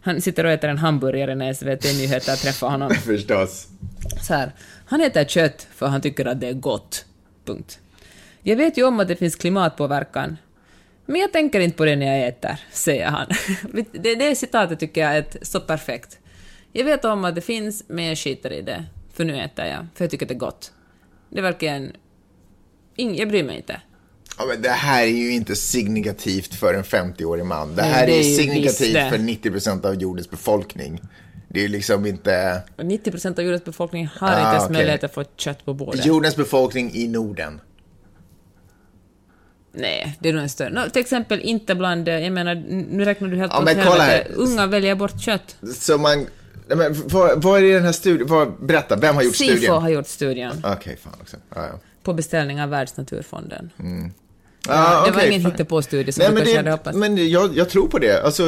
[0.01, 2.89] Han sitter och äter en hamburgare när SVT Nyheter träffar honom.
[3.05, 3.67] Förstås.
[4.21, 4.51] Så här.
[4.85, 7.05] Han äter kött för han tycker att det är gott.
[7.45, 7.79] Punkt.
[8.41, 10.37] Jag vet ju om att det finns klimatpåverkan,
[11.05, 13.27] men jag tänker inte på det när jag äter, säger han.
[13.91, 16.19] Det, det citatet tycker jag är så perfekt.
[16.71, 19.87] Jag vet om att det finns, men jag skiter i det, för nu äter jag,
[19.95, 20.71] för jag tycker det är gott.
[21.29, 21.91] Det är verkligen...
[22.95, 23.81] Jag bryr mig inte.
[24.37, 27.75] Ja, men det här är ju inte signifikativt för en 50-årig man.
[27.75, 31.01] Det här det är, är signifikativt för 90 procent av jordens befolkning.
[31.49, 32.61] Det är liksom inte...
[32.77, 34.73] 90 procent av jordens befolkning har ah, inte ens okay.
[34.73, 36.05] möjlighet att få kött på bordet.
[36.05, 37.61] Jordens befolkning i Norden.
[39.77, 40.69] Nej, det är nog en större.
[40.69, 42.55] No, till exempel inte bland, jag menar,
[42.89, 44.27] nu räknar du helt ja, men kolla här.
[44.35, 45.55] Unga väljer bort kött.
[45.75, 46.27] Så man,
[46.67, 49.43] men vad, vad är det i den här studien, vad, berätta, vem har gjort Sifo
[49.43, 49.61] studien?
[49.61, 50.51] Sifo har gjort studien.
[50.57, 51.37] Okej, okay, fan också.
[51.49, 51.79] Ah, ja.
[52.03, 53.71] På beställning av Världsnaturfonden.
[53.79, 54.11] Mm.
[54.67, 56.97] Ah, det okay, var ingen hittepå-studie som Nej, du kanske hade hoppats.
[56.97, 58.23] Men jag, jag, tror på det.
[58.23, 58.43] Alltså,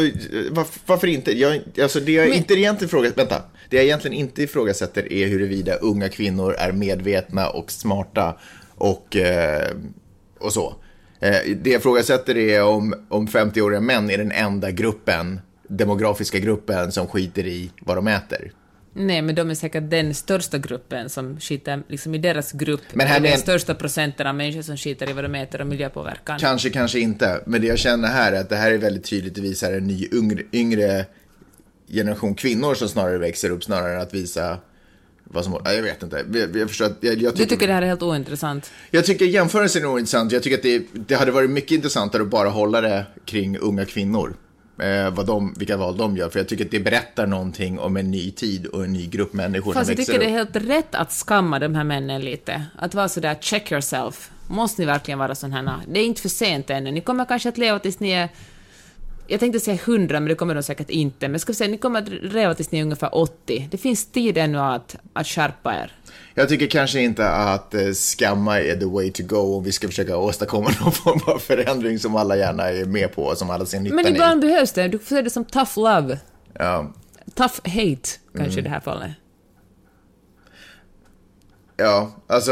[0.51, 1.39] varför, varför inte?
[1.39, 2.37] Jag, alltså, det jag men...
[2.37, 3.41] inte egentligen ifrågasätter, vänta.
[3.69, 8.37] Det jag egentligen inte ifrågasätter är huruvida unga kvinnor är medvetna och smarta
[8.75, 9.75] och, eh,
[10.39, 10.75] och så.
[11.19, 16.91] Eh, det jag ifrågasätter är om, om 50-åriga män är den enda gruppen, demografiska gruppen,
[16.91, 18.51] som skiter i vad de äter.
[18.93, 22.81] Nej, men de är säkert den största gruppen som skiter liksom i deras grupp.
[22.93, 25.67] Men här är den största procenten av människor som skiter i vad de äter och
[25.67, 26.39] miljöpåverkan.
[26.39, 27.43] Kanske, kanske inte.
[27.45, 29.35] Men det jag känner här är att det här är väldigt tydligt.
[29.35, 31.05] Det visar en ny yngre, yngre
[31.87, 34.57] generation kvinnor som snarare växer upp, snarare än att visa
[35.29, 36.25] vad som, jag vet inte.
[36.33, 38.71] Jag, jag förstår att, jag, jag tycker, du tycker det här är helt ointressant?
[38.91, 40.31] Jag tycker jämförelsen är ointressant.
[40.31, 43.85] Jag tycker att det, det hade varit mycket intressantare att bara hålla det kring unga
[43.85, 44.33] kvinnor.
[44.79, 46.29] Eh, vad de, vilka val de gör.
[46.29, 49.33] För jag tycker att det berättar någonting om en ny tid och en ny grupp
[49.33, 50.19] människor Fast jag tycker upp.
[50.19, 52.63] det är helt rätt att skamma de här männen lite.
[52.75, 54.31] Att vara sådär check yourself.
[54.47, 55.79] Måste ni verkligen vara sådana här?
[55.87, 56.91] Det är inte för sent ännu.
[56.91, 58.29] Ni kommer kanske att leva tills ni är
[59.27, 61.27] jag tänkte säga 100, men det kommer de säkert inte.
[61.27, 63.67] Men ska vi säga, ni kommer att leva tills ni är ungefär 80.
[63.71, 65.91] Det finns tid ännu att, att skärpa er.
[66.33, 69.87] Jag tycker kanske inte att eh, skamma är the way to go om vi ska
[69.87, 73.65] försöka åstadkomma någon form av förändring som alla gärna är med på och som alla
[73.65, 74.09] ser nyttan Men i.
[74.09, 74.87] ibland behövs det.
[74.87, 76.19] Du får se det som tough love.
[76.53, 76.93] Ja.
[77.35, 79.11] Tough hate, kanske i det här fallet.
[81.77, 82.51] Ja, alltså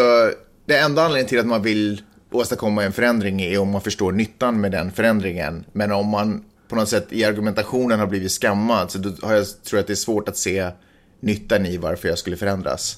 [0.65, 4.61] det enda anledningen till att man vill åstadkomma en förändring är om man förstår nyttan
[4.61, 5.65] med den förändringen.
[5.71, 6.43] Men om man
[6.75, 9.87] på något sätt i argumentationen har blivit skammad så då har jag, tror jag att
[9.87, 10.71] det är svårt att se
[11.19, 12.97] nyttan i varför jag skulle förändras.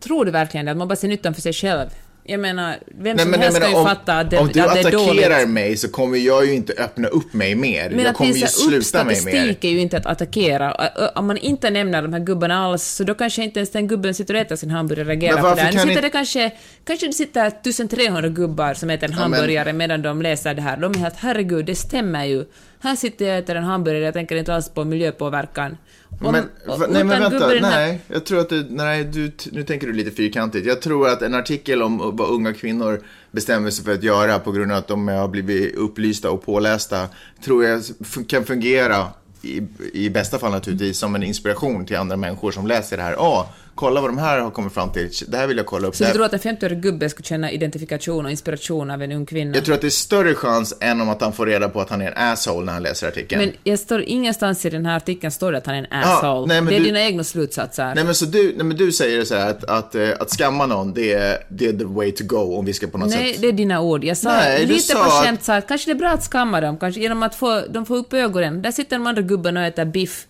[0.00, 0.72] Tror du verkligen det?
[0.72, 1.88] Att man bara ser nyttan för sig själv?
[2.28, 4.48] Jag menar, vem Nej, som men, helst men ska ju om, fatta att det, om
[4.52, 7.90] du att det attackerar mig så kommer jag ju inte öppna upp mig mer.
[7.90, 9.20] Men jag att kommer ju sluta mig mer.
[9.20, 10.90] statistik är ju inte att attackera.
[11.14, 14.14] Om man inte nämner de här gubbarna alls, så då kanske inte ens den gubben
[14.14, 15.64] sitter och äter sin hamburgare och reagerar på det.
[15.64, 16.50] Nu kan sitter ni- det kanske,
[16.84, 20.62] kanske det sitter 1300 gubbar som äter en Ja, men- hamburgare medan de läser det
[20.62, 20.76] här.
[20.76, 22.44] De är helt herregud, det stämmer ju.
[22.80, 25.76] Här sitter jag och äter en hamburgare, jag tänker inte alls på miljöpåverkan.
[26.20, 28.00] Om- Men, och- nej men vänta, här- nej.
[28.08, 30.66] Jag tror att du, nej, du, nu tänker du lite fyrkantigt.
[30.66, 34.52] Jag tror att en artikel om vad unga kvinnor bestämmer sig för att göra på
[34.52, 37.06] grund av att de har blivit upplysta och pålästa,
[37.44, 37.82] tror jag
[38.28, 39.06] kan fungera
[39.42, 39.62] i,
[39.92, 43.12] i bästa fall naturligtvis som en inspiration till andra människor som läser det här.
[43.12, 45.10] Ja, kolla vad de här har kommit fram till.
[45.28, 45.96] Det här vill jag kolla upp.
[45.96, 49.12] Så du här- tror att en 50-årig gubbe skulle känna identifikation och inspiration av en
[49.12, 49.54] ung kvinna?
[49.54, 51.90] Jag tror att det är större chans än om att han får reda på att
[51.90, 53.40] han är en asshole när han läser artikeln.
[53.44, 56.46] Men jag står ingenstans i den här artikeln står det att han är en asshole.
[56.46, 57.94] nej, men det är du- dina egna slutsatser.
[57.94, 60.66] Nej men så du, nej, men du säger så här att, att, eh, att skamma
[60.66, 63.32] någon, det är, det är the way to go om vi ska på något Nej,
[63.32, 63.40] sätt...
[63.42, 64.04] det är dina ord.
[64.04, 66.24] Jag sa Nej, lite sa på att- skämt så att kanske det är bra att
[66.24, 68.62] skamma dem, kanske genom att få, de får upp ögonen.
[68.62, 70.26] Där sitter de andra gubbarna och äter biff.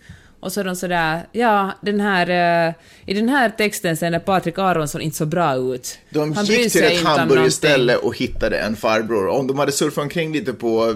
[0.47, 2.29] Och så är de sådär, ja, den här,
[2.67, 2.73] eh,
[3.05, 5.97] i den här texten ser Patrik Aronsson inte så bra ut.
[6.09, 9.27] De Han gick till ett hamburgerställe och hittade en farbror.
[9.27, 10.95] Om de hade surfat omkring lite på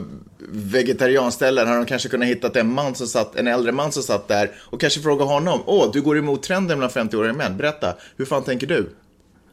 [0.51, 4.27] vegetarianställen hade de kanske kunnat hitta en man som satt, en äldre man som satt
[4.27, 8.25] där och kanske fråga honom, åh, du går emot trenden bland 50-åriga män, berätta, hur
[8.25, 8.89] fan tänker du?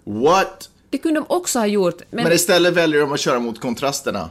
[0.04, 0.70] What?
[0.90, 4.30] Det kunde de också ha gjort, men, Men istället väljer de att köra mot kontrasterna.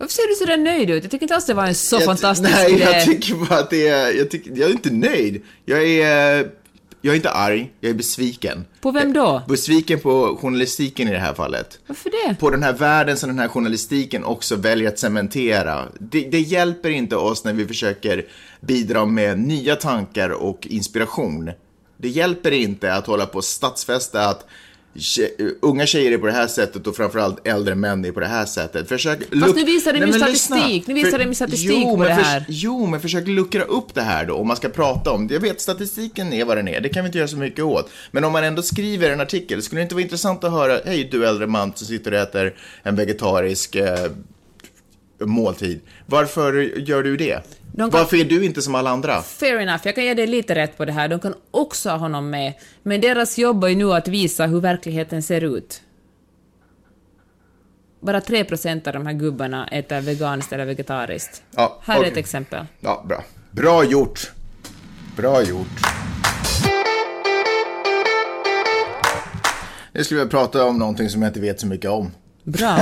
[0.00, 1.02] Varför ser du så där nöjd ut?
[1.04, 2.82] Jag tycker inte alls det var en så jag, fantastisk Nej, idé.
[2.84, 5.42] jag tycker bara att det är, jag, tycker, jag är inte nöjd.
[5.64, 6.50] Jag är,
[7.00, 8.64] jag är inte arg, jag är besviken.
[8.80, 9.42] På vem då?
[9.48, 11.78] Besviken på journalistiken i det här fallet.
[11.86, 12.34] Varför det?
[12.34, 15.88] På den här världen som den här journalistiken också väljer att cementera.
[15.98, 18.26] Det, det hjälper inte oss när vi försöker
[18.60, 21.50] bidra med nya tankar och inspiration.
[21.96, 24.46] Det hjälper inte att hålla på och stadsfästa att
[25.60, 28.46] unga tjejer är på det här sättet och framförallt äldre män är på det här
[28.46, 28.88] sättet.
[28.88, 30.86] Försök Fast nu visar de ju Nej, men statistik.
[30.86, 32.44] Nu visar För- de ju statistik jo, på men det här.
[32.48, 35.34] Jo, men försök luckra upp det här då om man ska prata om det.
[35.34, 36.80] Jag vet, statistiken är vad den är.
[36.80, 37.90] Det kan vi inte göra så mycket åt.
[38.10, 41.08] Men om man ändå skriver en artikel, skulle det inte vara intressant att höra, hej
[41.12, 44.10] du äldre man som sitter och äter en vegetarisk eh,
[45.20, 45.80] måltid.
[46.06, 47.40] Varför gör du det?
[47.72, 49.22] De kan- Varför är du inte som alla andra?
[49.22, 51.08] Fair enough, jag kan ge dig lite rätt på det här.
[51.08, 52.52] De kan också ha honom med.
[52.82, 55.82] Men deras jobb är ju nu att visa hur verkligheten ser ut.
[58.00, 61.42] Bara 3% av de här gubbarna äter veganskt eller vegetariskt.
[61.56, 62.10] Ja, här är okej.
[62.12, 62.66] ett exempel.
[62.80, 63.24] Ja, bra.
[63.50, 64.32] Bra gjort.
[65.16, 65.66] Bra gjort.
[69.92, 72.10] Nu skulle vi prata om någonting som jag inte vet så mycket om.
[72.44, 72.78] Bra.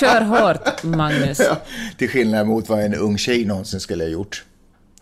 [0.00, 1.38] Kör hårt, Magnus.
[1.40, 1.56] Ja,
[1.98, 4.44] till skillnad mot vad en ung tjej någonsin skulle ha gjort.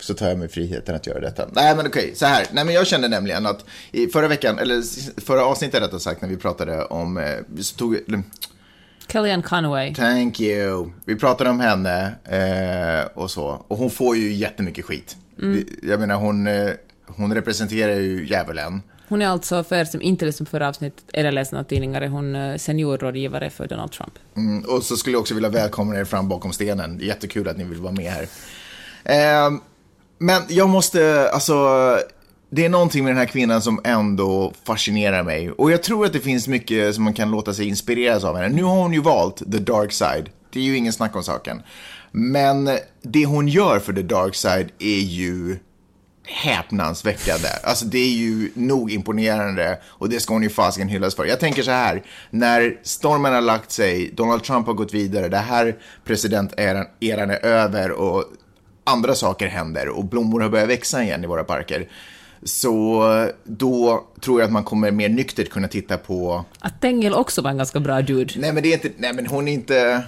[0.01, 1.49] Så tar jag mig friheten att göra detta.
[1.53, 2.47] Nej men okej, så här.
[2.53, 4.83] Nej men jag kände nämligen att i förra veckan, eller
[5.21, 7.25] förra avsnittet rättare sagt, när vi pratade om, eh,
[7.61, 7.97] så tog,
[9.13, 9.95] Kellyanne Conway.
[9.95, 10.91] thank you.
[11.05, 13.65] Vi pratade om henne eh, och så.
[13.69, 15.17] Och hon får ju jättemycket skit.
[15.83, 16.71] Jag menar hon, eh,
[17.07, 18.83] hon representerar ju djävulen.
[19.11, 22.01] Hon är alltså, för er som inte lyssnade på förra avsnittet eller läste några tidningar,
[22.01, 24.13] är hon eh, seniorrådgivare för Donald Trump.
[24.37, 26.99] Mm, och så skulle jag också vilja välkomna er fram bakom stenen.
[26.99, 28.23] Jättekul att ni vill vara med här.
[29.05, 29.51] Eh,
[30.19, 31.55] men jag måste, alltså,
[32.51, 35.51] det är någonting med den här kvinnan som ändå fascinerar mig.
[35.51, 38.49] Och jag tror att det finns mycket som man kan låta sig inspireras av henne.
[38.49, 40.31] Nu har hon ju valt the dark side.
[40.53, 41.63] Det är ju ingen snack om saken.
[42.11, 42.71] Men
[43.03, 45.57] det hon gör för the dark side är ju
[46.31, 47.49] häpnadsväckande.
[47.63, 51.25] Alltså det är ju nog imponerande och det ska hon ju fasiken hyllas för.
[51.25, 55.37] Jag tänker så här, när stormen har lagt sig, Donald Trump har gått vidare, det
[55.37, 58.25] här presidenteran eran är över och
[58.85, 61.89] andra saker händer och blommor har börjat växa igen i våra parker.
[62.43, 63.05] Så
[63.45, 67.51] då tror jag att man kommer mer nyktert kunna titta på Att Tengil också var
[67.51, 68.35] en ganska bra dude.
[68.37, 70.03] Nej men det är inte, nej men hon är inte,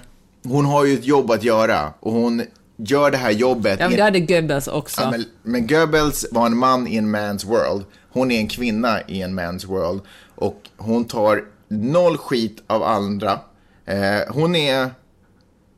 [0.45, 2.43] hon har ju ett jobb att göra och hon
[2.77, 3.81] gör det här jobbet.
[3.81, 5.01] Ja, men det hade Goebbels också.
[5.01, 7.85] Ja, men, men Goebbels var en man i en man's world.
[8.11, 10.01] Hon är en kvinna i en man's world.
[10.35, 13.41] Och hon tar noll skit av andra.
[13.87, 14.91] Eh, hon är,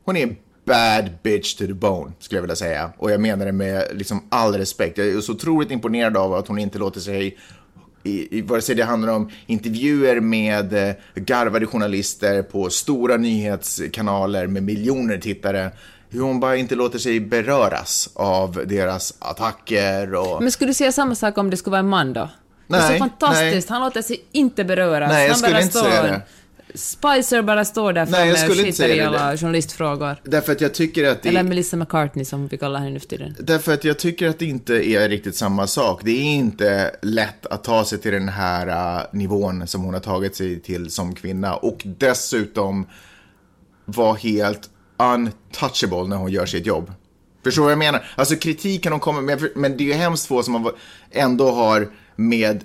[0.05, 2.91] hon är bad bitch to the bone, skulle jag vilja säga.
[2.97, 4.97] Och jag menar det med liksom all respekt.
[4.97, 7.37] Jag är så otroligt imponerad av att hon inte låter sig
[8.03, 14.47] i, i, vare sig det handlar om intervjuer med eh, garvade journalister på stora nyhetskanaler
[14.47, 15.71] med miljoner tittare,
[16.15, 20.41] hur hon bara inte låter sig beröras av deras attacker och...
[20.41, 22.29] Men skulle du säga samma sak om det skulle vara en man då?
[22.67, 23.79] det är Nej, så fantastiskt, nej.
[23.79, 25.11] han låter sig inte beröras.
[25.11, 26.21] Nej, jag han skulle inte säga det.
[26.73, 29.19] Spicer bara står där Nej, framme och skiter i säga det.
[29.19, 30.15] alla journalistfrågor.
[30.23, 31.29] Därför att jag tycker att det...
[31.29, 33.35] Eller Melissa McCartney som vi kallar henne nu för tiden.
[33.39, 36.01] Därför att jag tycker att det inte är riktigt samma sak.
[36.03, 40.01] Det är inte lätt att ta sig till den här uh, nivån som hon har
[40.01, 41.55] tagit sig till som kvinna.
[41.55, 42.87] Och dessutom
[43.85, 46.91] vara helt untouchable när hon gör sitt jobb.
[47.43, 48.05] Förstår du vad jag menar?
[48.15, 50.73] Alltså kritiken hon kommer med, men det är ju hemskt få som har-
[51.11, 52.63] ändå har med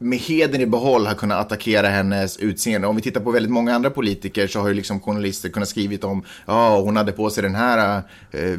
[0.00, 2.86] med heden i behåll har kunnat attackera hennes utseende.
[2.88, 6.04] Om vi tittar på väldigt många andra politiker så har ju liksom journalister kunnat skrivit
[6.04, 8.58] om, ja, hon hade på sig den här eh,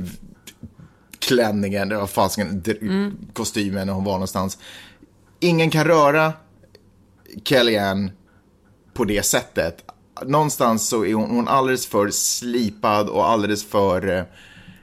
[1.19, 2.63] klänningen, eller vad fasiken,
[3.34, 4.58] kostymen när hon var någonstans.
[5.39, 6.34] Ingen kan röra
[7.43, 8.12] Kellyanne
[8.93, 9.84] på det sättet.
[10.26, 14.28] Någonstans så är hon, hon alldeles för slipad och alldeles för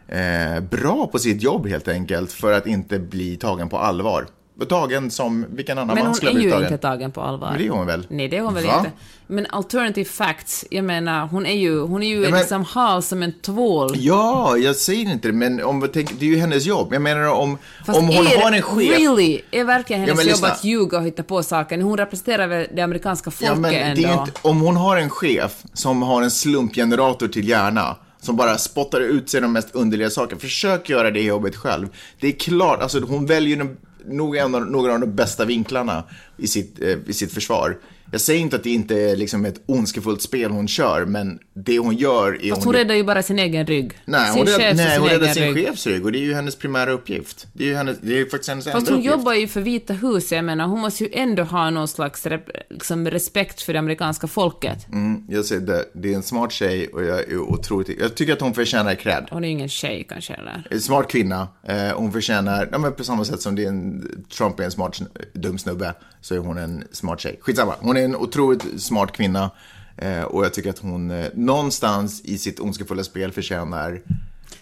[0.09, 4.27] eh, eh, bra på sitt jobb helt enkelt för att inte bli tagen på allvar.
[4.69, 6.73] Tagen som vilken annan Men man hon skulle är ha ju blivit tagen.
[6.73, 7.49] inte tagen på allvar.
[7.51, 8.07] Men det är hon väl?
[8.11, 8.79] Nej, det är hon väl Va?
[8.79, 8.91] inte.
[9.27, 13.03] Men alternative facts, jag menar, hon är ju, hon är ju Ja, men- liksom hal
[13.03, 13.93] som en tvål.
[13.97, 16.89] Ja, jag säger inte det, men om vi tänker, det är ju hennes jobb.
[16.93, 18.99] Jag menar om, Fast om hon är, har en chef.
[18.99, 19.41] Really?
[19.51, 20.49] Är verkligen hennes Ja, men jobb lyssna.
[20.49, 21.81] att ljuga och hitta på saker?
[21.81, 24.03] Hon representerar väl det amerikanska folket Ja, men det ändå?
[24.09, 28.37] är ju inte, om hon har en chef som har en slumpgenerator till hjärna, som
[28.37, 31.89] bara spottar ut sig de mest underliga saker, försök göra det jobbet själv.
[32.21, 33.77] Det är klart, alltså hon väljer de,
[34.09, 36.05] nog en av, några av de bästa vinklarna
[36.37, 37.79] i sitt, eh, i sitt försvar.
[38.11, 41.79] Jag säger inte att det inte är liksom ett ondskefullt spel hon kör, men det
[41.79, 43.93] hon gör är Fast hon räddar ju bara sin egen rygg.
[44.05, 45.67] Nej, sin hon, rädd, chefs nej, sin hon räddar sin rygg.
[45.67, 47.47] chefs rygg och det är ju hennes primära uppgift.
[47.53, 49.17] Det är ju hennes, det är ju faktiskt hennes Fast enda hon uppgift.
[49.17, 52.27] jobbar ju för Vita huset, jag menar, hon måste ju ändå ha någon slags
[52.71, 54.87] liksom respekt för det amerikanska folket.
[54.93, 58.33] Mm, jag säger det, det är en smart tjej och jag är otroligt, jag tycker
[58.33, 59.27] att hon förtjänar cred.
[59.31, 60.67] Hon är ju ingen tjej kanske heller.
[60.71, 64.09] En smart kvinna, eh, hon förtjänar, ja, men på samma sätt som det är en,
[64.37, 65.01] Trump är en smart,
[65.33, 67.39] dum snubbe, så är hon en smart tjej.
[67.41, 69.51] Skitsamma, hon är en otroligt smart kvinna.
[69.99, 74.01] Eh, och jag tycker att hon eh, någonstans i sitt ondskefulla spel förtjänar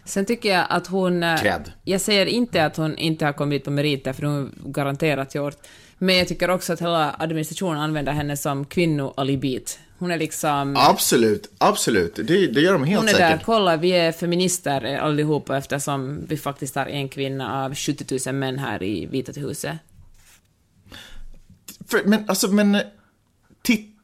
[0.05, 1.23] Sen tycker jag att hon...
[1.23, 1.73] eh, Cred.
[1.85, 5.57] Jag säger inte att hon inte har kommit på meriter, för hon har garanterat gjort.
[5.99, 9.79] Men jag tycker också att hela administrationen använder henne som kvinnoalibit.
[9.99, 10.77] Hon är liksom...
[10.79, 12.17] Absolut, absolut.
[12.17, 13.39] Det, det gör de helt Hon är säkert.
[13.39, 18.19] där, kolla vi är feminister eh, allihopa eftersom vi faktiskt har en kvinna av 70
[18.27, 19.77] 000 män här i Vita huset.
[21.89, 22.79] För, men alltså, men...
[23.65, 23.97] Titt,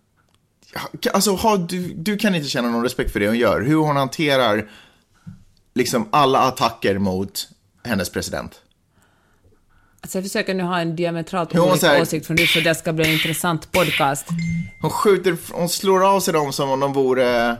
[1.12, 3.60] alltså, har, du, du kan inte känna någon respekt för det hon gör.
[3.60, 4.70] Hur hon hanterar
[5.74, 7.48] liksom alla attacker mot
[7.84, 8.60] hennes president.
[10.00, 12.92] Alltså jag försöker nu ha en diametralt olika här- åsikt från dig för det ska
[12.92, 14.26] bli en intressant podcast.
[14.80, 17.56] Hon skjuter, hon slår av sig dem som om de vore...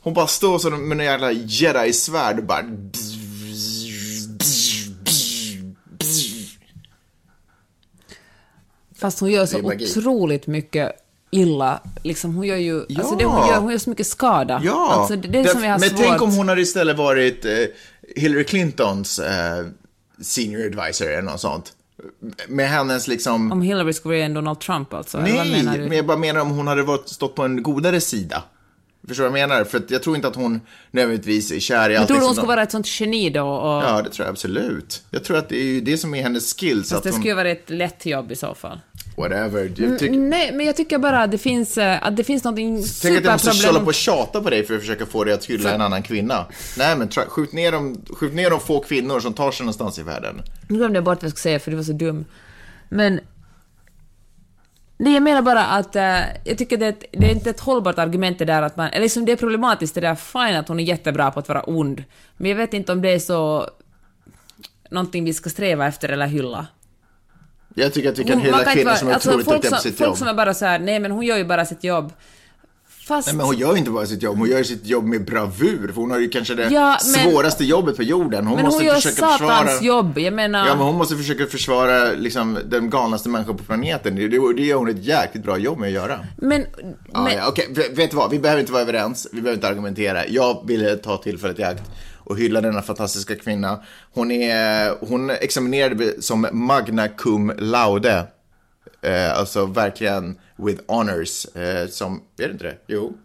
[0.00, 2.64] Hon bara står så med en jävla jedi-svärd och bara...
[8.98, 11.01] Fast hon gör så otroligt mycket
[11.32, 11.80] illa.
[12.02, 12.84] Liksom, hon gör ju...
[12.88, 13.00] Ja.
[13.00, 14.60] Alltså det hon gör, hon gör så mycket skada.
[14.64, 14.92] Ja!
[14.92, 16.00] Alltså det, det det som jag men svårt...
[16.00, 17.52] tänk om hon hade istället varit eh,
[18.16, 19.66] Hillary Clintons eh,
[20.20, 21.72] senior advisor eller något sånt.
[22.48, 23.52] Med hennes liksom...
[23.52, 25.20] Om Hillary skulle vara en Donald Trump alltså?
[25.20, 28.42] Nej, men jag bara menar om hon hade varit, stått på en godare sida.
[29.08, 29.64] Förstår du vad jag menar?
[29.64, 32.08] För jag tror inte att hon nödvändigtvis är kär i allt.
[32.08, 33.82] tror du hon de- vara ett sånt geni då och...
[33.84, 35.02] Ja, det tror jag absolut.
[35.10, 36.90] Jag tror att det är ju det som är hennes skills.
[36.90, 37.20] Fast det hon...
[37.20, 38.80] skulle vara ett lätt jobb i så fall.
[39.16, 39.72] Whatever.
[39.76, 40.18] Jag tycker...
[40.18, 43.24] Nej, men jag tycker bara att det finns, eh, att det finns någonting Tänk att
[43.24, 45.74] jag måste hålla på och tjata på dig för att försöka få dig att hylla
[45.74, 46.46] en annan kvinna.
[46.78, 50.02] Nej, men skjut ner, de, skjut ner de få kvinnor som tar sig någonstans i
[50.02, 50.42] världen.
[50.68, 52.24] Nu glömde jag bort vad jag skulle säga för det var så dum.
[52.88, 53.20] Men...
[54.96, 57.60] Nej, jag menar bara att eh, jag tycker det är, ett, det är inte ett
[57.60, 58.88] hållbart argument det där att man...
[58.88, 61.62] Eller liksom det är problematiskt det där, fine att hon är jättebra på att vara
[61.62, 62.04] ond.
[62.36, 63.68] Men jag vet inte om det är så...
[64.90, 66.66] Någonting vi ska sträva efter eller hylla.
[67.74, 69.76] Jag tycker att vi kan Hon- hylla kvinnor vara- som är alltså, otroligt folk duktiga
[69.76, 70.18] på sitt folk jobb.
[70.18, 72.12] som är bara så här, nej men hon gör ju bara sitt jobb.
[73.08, 73.26] Fast...
[73.28, 75.24] Nej, men hon gör ju inte bara sitt jobb, hon gör ju sitt jobb med
[75.24, 75.86] bravur.
[75.94, 78.46] För hon har ju kanske det Ja, men- svåraste jobbet på jorden.
[78.46, 79.82] Hon men måste hon gör försöka satans försvara...
[79.82, 80.66] jobb, jag menar...
[80.66, 84.16] Ja, men hon måste försöka försvara liksom, den galnaste människan på planeten.
[84.16, 86.20] Det, det, det gör hon ett jäkligt bra jobb med att göra.
[86.36, 86.66] men,
[87.12, 88.30] Ja, men ja, okej, V- vet du vad?
[88.30, 90.26] Vi behöver inte vara överens, vi behöver inte argumentera.
[90.26, 91.82] Jag ville ta tillfället i akt
[92.32, 93.82] och hylla denna fantastiska kvinna.
[94.12, 98.26] Hon, är, hon examinerade som magna cum laude
[99.02, 101.56] Eh, alltså verkligen with honors.
[101.56, 102.78] Eh, som, är det inte det?
[102.86, 103.18] Jo.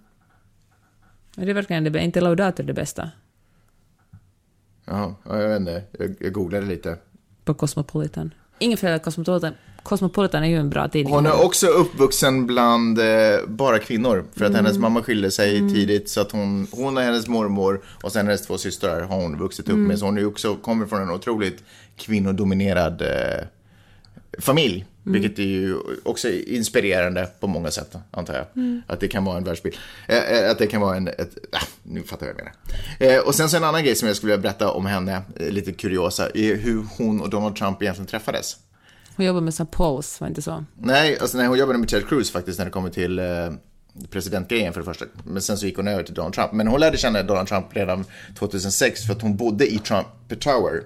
[1.37, 3.11] Är det verkligen det, inte laudator det bästa?
[4.85, 5.83] Ja, jag vet inte.
[5.91, 6.97] Jag, jag googlade lite.
[7.43, 8.33] På Cosmopolitan.
[8.59, 9.53] Ingen att Cosmopolitan,
[9.83, 11.13] Cosmopolitan är ju en bra tidning.
[11.13, 13.05] Hon är också uppvuxen bland eh,
[13.47, 14.25] bara kvinnor.
[14.35, 14.65] För att Mm.
[14.65, 16.09] hennes mamma skilde sig tidigt.
[16.09, 19.65] Så att hon, hon och hennes mormor och sen hennes två systrar har hon vuxit
[19.65, 19.87] upp Mm.
[19.87, 19.99] med.
[19.99, 21.63] Så hon är också, kommer från en otroligt
[21.97, 23.07] kvinnodominerad eh,
[24.39, 24.85] familj.
[25.05, 25.21] Mm.
[25.21, 28.45] Vilket är ju också inspirerande på många sätt, antar jag.
[28.55, 28.81] Mm.
[28.87, 29.75] Att det kan vara en världsbild.
[30.07, 31.07] Eh, eh, att det kan vara en...
[31.07, 32.51] Ett, ah, nu fattar jag vad jag
[32.99, 33.17] menar.
[33.17, 35.49] Eh, och sen så en annan grej som jag skulle vilja berätta om henne, eh,
[35.49, 38.57] lite kuriosa, är hur hon och Donald Trump egentligen träffades.
[39.15, 39.65] Hon jobbar med St.
[39.71, 40.65] Pauls, var inte så?
[40.75, 43.25] Nej, alltså nej, hon jobbade med Ted Cruz faktiskt när det kommer till eh,
[44.09, 45.05] presidentgrejen för det första.
[45.23, 46.51] Men sen så gick hon över till Donald Trump.
[46.51, 48.05] Men hon lärde känna Donald Trump redan
[48.39, 50.07] 2006 för att hon bodde i Trump
[50.39, 50.83] Tower.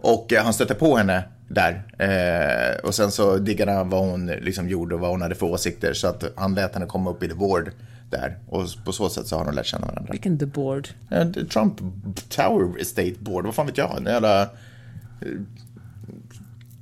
[0.00, 1.82] Och eh, han stötte på henne där.
[1.98, 5.46] Eh, och sen så diggade han vad hon liksom gjorde och vad hon hade för
[5.46, 5.92] åsikter.
[5.92, 7.70] Så att han lät henne komma upp i the board
[8.10, 8.38] där.
[8.48, 10.12] Och på så sätt så har de lärt känna varandra.
[10.12, 10.88] Vilken the board.
[11.10, 11.80] Eh, Trump
[12.28, 13.96] Tower Estate Board, vad fan vet jag?
[13.96, 14.42] En jävla...
[14.42, 14.48] eh,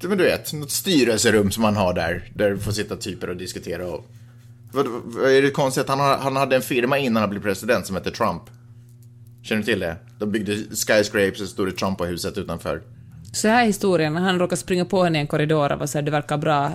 [0.02, 2.30] Men du vet, något styrelserum som man har där.
[2.34, 4.06] Där det får sitta typer och diskutera och...
[4.72, 7.42] Vad, vad, är det konstigt att han, har- han hade en firma innan han blev
[7.42, 8.42] president som hette Trump?
[9.42, 9.96] Känner du till det?
[10.18, 12.82] De byggde skyscrapes och så stod det Trump på huset utanför.
[13.36, 15.86] Så här är historien, när han råkar springa på henne i en korridor och var
[15.86, 16.72] så här, det verkar bra,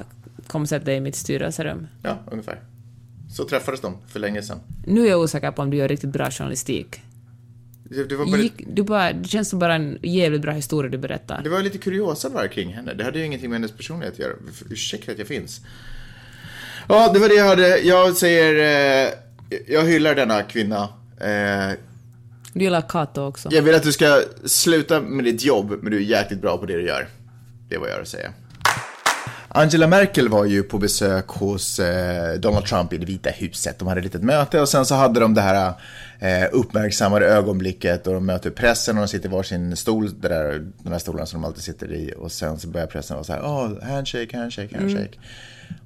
[0.48, 1.88] kom och sätt dig i mitt styrelserum.
[2.04, 2.60] Ja, ungefär.
[3.30, 4.60] Så träffades de för länge sedan.
[4.86, 7.02] Nu är jag osäker på om du gör riktigt bra journalistik.
[7.84, 10.92] Det, det, var, bara, Gick, du bara, det känns som bara en jävligt bra historia
[10.92, 11.42] du berättar.
[11.44, 12.94] det var lite kuriosa bara kring henne.
[12.94, 14.34] Det hade ju ingenting med hennes personlighet att göra.
[14.70, 15.62] Ursäkta att jag finns.
[16.90, 17.78] Ja, det var det jag hade.
[17.78, 18.56] Jag säger...
[19.06, 19.10] Eh,
[19.68, 20.90] jag hyllar denna kvinna.
[21.22, 21.78] Eh,
[22.54, 23.50] du gillar Kato också.
[23.52, 26.66] jag vill att du ska sluta med ditt jobb, men du är jäkligt bra på
[26.66, 27.08] det du gör.
[27.70, 28.34] Det är vad jag har att säga.
[29.54, 33.80] Angela Merkel var ju på besök hos eh, Donald Trump i det vita huset.
[33.80, 35.74] De hade ett litet möte och sen så hade de det här
[36.20, 40.92] eh, uppmärksammade ögonblicket och de möter pressen och de sitter i varsin stol, där, den
[40.92, 42.14] där stolen som de alltid sitter i.
[42.18, 45.20] Och sen så börjar pressen vara så här, oh, handshake, handshake, handshake.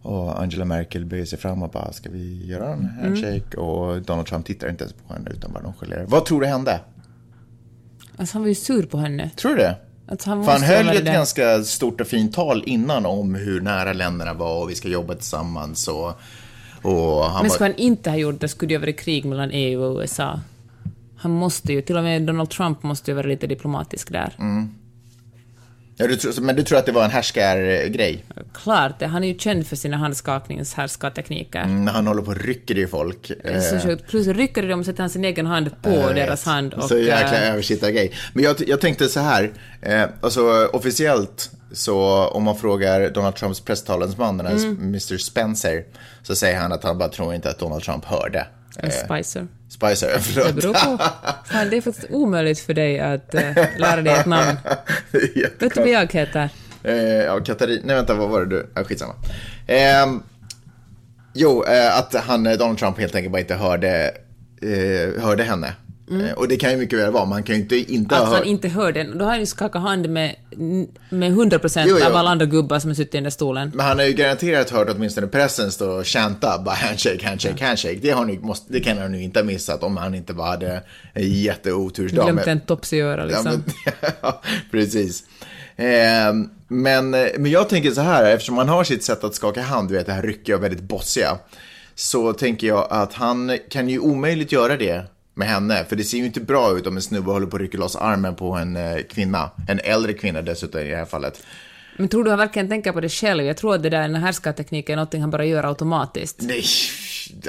[0.01, 3.57] Och Angela Merkel böjer sig fram och bara, ska vi göra en handshake?
[3.57, 6.05] Och Donald Trump tittar inte ens på henne utan bara nonchalerar.
[6.05, 6.79] Vad tror du hände?
[8.17, 9.31] Alltså han var ju sur på henne.
[9.35, 9.75] Tror du det?
[10.07, 11.11] Att han För han höll ju ett det.
[11.11, 15.15] ganska stort och fint tal innan om hur nära länderna var och vi ska jobba
[15.15, 16.13] tillsammans och,
[16.81, 19.25] och han Men skulle han inte ha gjort det skulle det ju ha varit krig
[19.25, 20.39] mellan EU och USA.
[21.17, 24.33] Han måste ju, till och med Donald Trump måste ju vara lite diplomatisk där.
[24.39, 24.69] Mm.
[25.97, 28.25] Ja, du tror, men du tror att det var en härskargrej?
[28.53, 31.61] Klart det, han är ju känd för sina handskakningshärskartekniker.
[31.61, 33.27] Mm, han håller på och rycker i folk.
[33.27, 34.07] Så Eh, sjukt.
[34.07, 36.73] Plus rycker de och sätter han sin egen hand på jag deras hand.
[36.73, 38.11] Och, så jäkla eh, översittargrej.
[38.33, 43.59] Men jag, jag tänkte så här, eh, alltså officiellt så om man frågar Donald Trumps
[43.59, 44.77] presstalesman, den här Mm.
[44.77, 45.83] Mr Spencer,
[46.23, 48.47] så säger han att han bara tror inte att Donald Trump hörde.
[48.79, 49.47] En Spicer.
[49.69, 50.55] Spicer, Det förlåt.
[50.55, 51.03] beror på.
[51.45, 54.57] Fan, det är faktiskt omöjligt för dig att eh, lära dig ett namn.
[55.59, 56.49] Vet du vad jag heter?
[56.83, 59.13] Eh, ja, Katarina, nej vänta, vad var det du, ja, skitsamma.
[59.67, 60.05] Eh,
[61.33, 64.11] jo, eh, att han, eh, Donald Trump helt enkelt bara inte hörde,
[64.61, 65.73] eh, hörde henne.
[66.11, 68.27] Eh, och det kan ju mycket väl vara, man kan ju inte inte Att ha
[68.27, 68.45] han hört.
[68.45, 69.17] inte hörde den.
[69.17, 70.35] Då har han ju skakat hand med,
[71.09, 72.05] med 100% Jo, jo.
[72.05, 73.71] av alla andra gubbar som har suttit i den där stolen.
[73.75, 77.99] Men han har ju garanterat hört åtminstone pressen stå och chanta, bara handshake, handshake, handshake.
[78.01, 80.47] Det, har ni, måste, det kan han ju inte ha missat om han inte bara
[80.47, 80.83] hade
[81.13, 82.23] en jätteotursdag.
[82.23, 83.63] Glömt en tops i örat Ja, liksom.
[83.85, 84.41] men, ja,
[84.71, 85.23] precis.
[85.75, 86.33] Eh,
[86.67, 89.95] men, men jag tänker så här, eftersom han har sitt sätt att skaka hand, du
[89.95, 91.37] vet det här ryckiga och väldigt bossiga,
[91.95, 95.03] så tänker jag att han kan ju omöjligt göra det
[95.35, 97.61] med henne, för det ser ju inte bra ut om en snubbe håller på att
[97.61, 101.43] rycka loss armen på en eh, kvinna, en äldre kvinna dessutom i det här fallet.
[101.97, 103.43] Men tror du han verkligen tänker på det själv?
[103.43, 106.37] Jag tror att det där, den här härskartekniken är någonting han bara gör automatiskt.
[106.41, 106.63] Nej,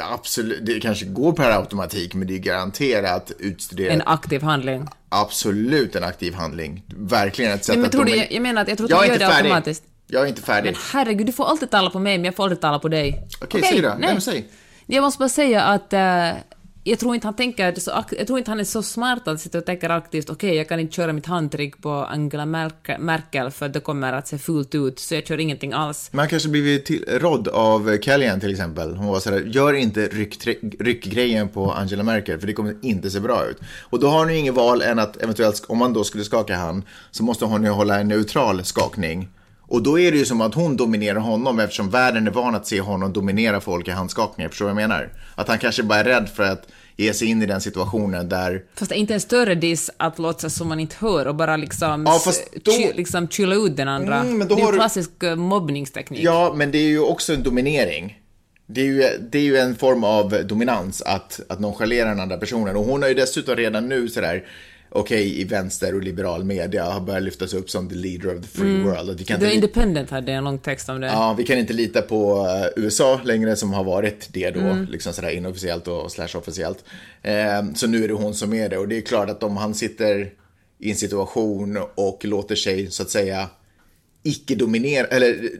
[0.00, 3.94] absolut, det kanske går per automatik, men det är garanterat utstuderat.
[3.94, 4.88] En aktiv handling.
[5.08, 6.82] Absolut en aktiv handling.
[6.96, 7.92] Verkligen ett sätt Nej, men att...
[7.92, 9.34] tror de du, jag, jag menar att jag tror jag att är du gör det
[9.34, 9.48] färdig.
[9.50, 9.84] automatiskt.
[10.06, 10.70] Jag är inte färdig.
[10.70, 13.28] Men herregud, du får alltid tala på mig, men jag får aldrig tala på dig.
[13.42, 13.88] Okej, säg då.
[13.98, 14.48] Nej, men säg.
[14.86, 16.30] Jag måste bara säga att eh,
[16.86, 19.58] jag tror inte han tänker så, jag tror inte han är så smart att sitta
[19.58, 22.46] och tänka aktivt okej, jag kan inte köra mitt handtryck på Angela
[22.98, 26.10] Merkel, för det kommer att se fult ut, så jag kör ingenting alls.
[26.12, 28.96] Man kanske blivit till, rådd av Kellyanne till exempel.
[28.96, 30.46] Hon var sådär, gör inte ryck,
[30.80, 33.58] ryckgrejen på Angela Merkel för det kommer inte se bra ut.
[33.82, 36.56] Och då har hon ju inget val än att eventuellt, om man då skulle skaka
[36.56, 39.28] hand, så måste hon ju hålla en neutral skakning.
[39.68, 42.66] Och då är det ju som att hon dominerar honom eftersom världen är van att
[42.66, 44.48] se honom dominera folk i handskakningar.
[44.48, 45.08] Förstår du vad jag menar?
[45.34, 48.62] Att han kanske bara är rädd för att ge sig in i den situationen där...
[48.74, 52.20] Fast inte en större diss att låtsas som man inte hör och bara liksom, Ja,
[52.64, 54.16] då- chi- liksom chilla ut den andra.
[54.20, 56.20] Mm, det är ju du- klassisk eh, mobbningsteknik.
[56.22, 58.18] Ja, men det är ju också en dominering.
[58.66, 62.36] Det är ju, det är ju en form av dominans att, att nonchalera den andra
[62.36, 62.76] personen.
[62.76, 64.44] Och hon har ju dessutom redan nu sådär,
[65.00, 68.48] okej, i vänster och liberal media har börjat lyftas upp som the leader of the
[68.48, 69.10] free world.
[69.10, 71.06] Att vi kan The Independent hade en lång text om det.
[71.06, 75.12] ja, vi kan inte lita på eh, USA längre som har varit det då, liksom
[75.12, 76.84] sådär inofficiellt och slash officiellt.
[77.22, 78.78] Eh, så nu är det hon som är det.
[78.78, 80.30] Och det är klart att om han sitter
[80.78, 83.48] i en situation och låter sig, så att säga,
[84.22, 85.50] icke-dominera, eller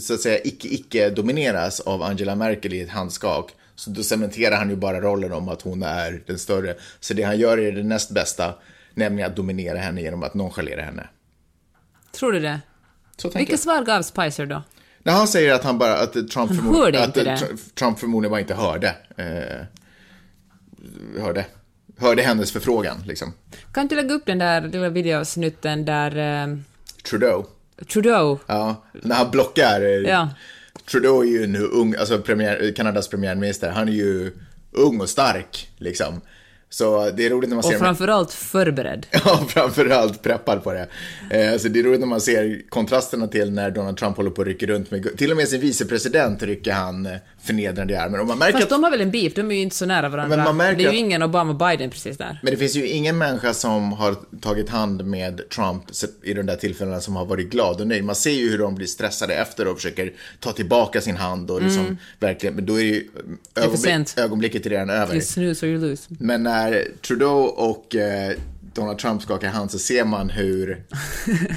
[0.00, 3.50] så att säga icke-icke-domineras av Angela Merkel i ett handskak.
[3.74, 6.74] Så då cementerar han ju bara rollen om att hon är den större.
[7.00, 8.54] Så det han gör är det näst bästa,
[8.94, 11.08] nämligen att dominera henne genom att nonchalera henne.
[12.12, 12.60] Tror du det?
[13.22, 13.58] Jag.
[13.58, 14.62] svar gav Spicer då?
[15.02, 17.14] När han säger att han bara, att Trump, förmod- hörde att
[17.74, 18.94] Trump förmodligen bara inte hörde.
[19.16, 19.66] Eh,
[21.22, 21.46] hörde.
[21.98, 23.32] Hörde hennes förfrågan, liksom.
[23.72, 26.16] Kan du lägga upp den där lilla videosnutten där
[26.48, 26.56] eh,
[27.10, 27.44] Trudeau.
[27.92, 29.80] Trudeau, Ja, när han blockar.
[29.80, 30.28] eh, ja,
[30.90, 34.32] Trudeau är ju en ung, alltså premiär, Kanadas premiärminister, han är ju
[34.72, 36.20] ung och stark, liksom.
[36.72, 37.78] Så det är roligt när man och ser...
[37.78, 39.06] framförallt förberedd.
[39.24, 40.88] Ja, framförallt preppad på det.
[41.30, 44.42] Eh, så det är roligt när man ser kontrasterna till när Donald Trump håller på
[44.42, 47.08] att rycka runt med, till och med sin vicepresident rycker han
[47.42, 48.20] förnedrande i armen.
[48.20, 49.86] Och man märker Fast att, de har väl en beef, de är ju inte så
[49.86, 50.36] nära varandra.
[50.36, 52.40] Men man märker det är ju ingen Obama-Biden precis där.
[52.42, 55.84] men det finns ju ingen människa som har tagit hand med Trump
[56.22, 58.04] i de där tillfällena som har varit glad och nöjd.
[58.04, 61.62] Man ser ju hur de blir stressade efter och försöker ta tillbaka sin hand och
[61.62, 63.08] liksom verkligen, men då är det ju
[63.54, 65.14] ögonblick, ögonblicket är redan över.
[65.14, 66.02] You snooze or you lose.
[66.08, 68.32] Men när Trudeau och eh,
[68.74, 70.84] Donald Trump skakar hand så ser man hur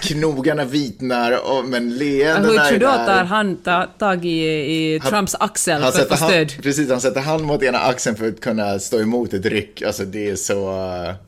[0.02, 3.06] knogarna vitnar, och, men leendena Hur är Trudeau där.
[3.06, 6.54] tar hand, tar tag i, i Trumps axel för att få stöd.
[6.64, 9.82] precis, han sätter hand mot ena axeln för att kunna stå emot ett ryck.
[9.82, 10.66] Alltså det är så,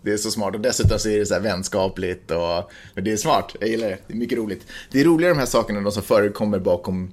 [0.01, 0.55] det är så smart.
[0.55, 2.71] Och dessutom så är det så här vänskapligt och,
[3.03, 3.55] det är smart.
[3.59, 3.97] Jag gillar det.
[4.07, 4.61] Det är mycket roligt.
[4.91, 7.11] Det är roligare de här sakerna, de som förekommer bakom,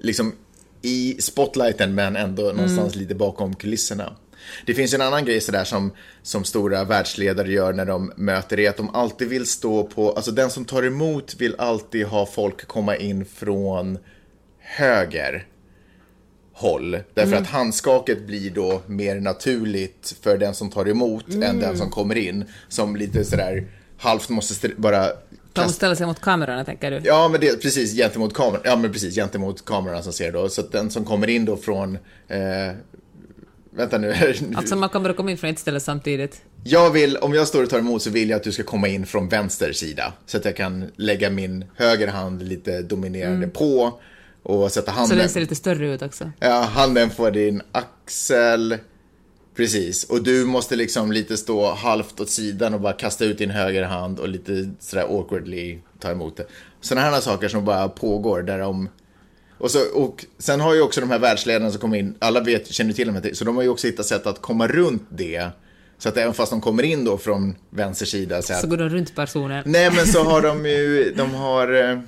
[0.00, 0.32] liksom
[0.82, 4.12] i spotlighten men ändå någonstans lite bakom kulisserna.
[4.66, 5.92] Det finns en annan grej sådär som,
[6.22, 10.30] som stora världsledare gör när de möter det, att de alltid vill stå på, alltså
[10.30, 13.98] den som tar emot vill alltid ha folk komma in från
[14.58, 15.46] höger
[16.52, 16.98] håll.
[17.14, 21.90] Därför att handskaket blir då mer naturligt för den som tar emot än den som
[21.90, 22.44] kommer in.
[22.68, 23.66] Som lite sådär
[23.98, 25.06] halvt måste st- bara
[25.52, 27.00] De måste ställa sig mot kamerorna, tänker du?
[27.04, 28.62] Ja, men det precis gentemot kameran.
[28.64, 30.48] Ja, men precis gentemot kameran som ser då.
[30.48, 31.98] Så att den som kommer in då från...
[32.28, 32.38] Eh,
[33.78, 34.14] vänta nu.
[34.54, 36.42] Alltså man kan bara komma in från ett ställe samtidigt.
[36.64, 38.88] Jag vill, om jag står och tar emot så vill jag att du ska komma
[38.88, 40.12] in från vänster sida.
[40.26, 44.00] Så att jag kan lägga min höger hand lite dominerande på
[44.42, 44.94] och sätta Mm.
[44.94, 45.18] Så handen.
[45.18, 46.32] den ser lite större ut också.
[46.40, 48.76] Ja, handen på din axel.
[49.56, 53.50] Precis, och du måste liksom lite stå halvt åt sidan och bara kasta ut din
[53.50, 56.46] höger hand och lite sådär awkwardly ta emot det.
[56.80, 58.88] Sådana här saker som bara pågår där de...
[59.58, 62.68] Och, så, och sen har ju också de här världsledarna som kommer in, alla vet,
[62.72, 65.48] känner till dem, så de har ju också hittat sätt att komma runt det.
[65.98, 68.76] Så att även fast de kommer in då från vänster sida så att, Så går
[68.76, 69.62] de runt personen.
[69.66, 71.90] Nej, men så har de ju, de har...
[71.90, 71.98] eh,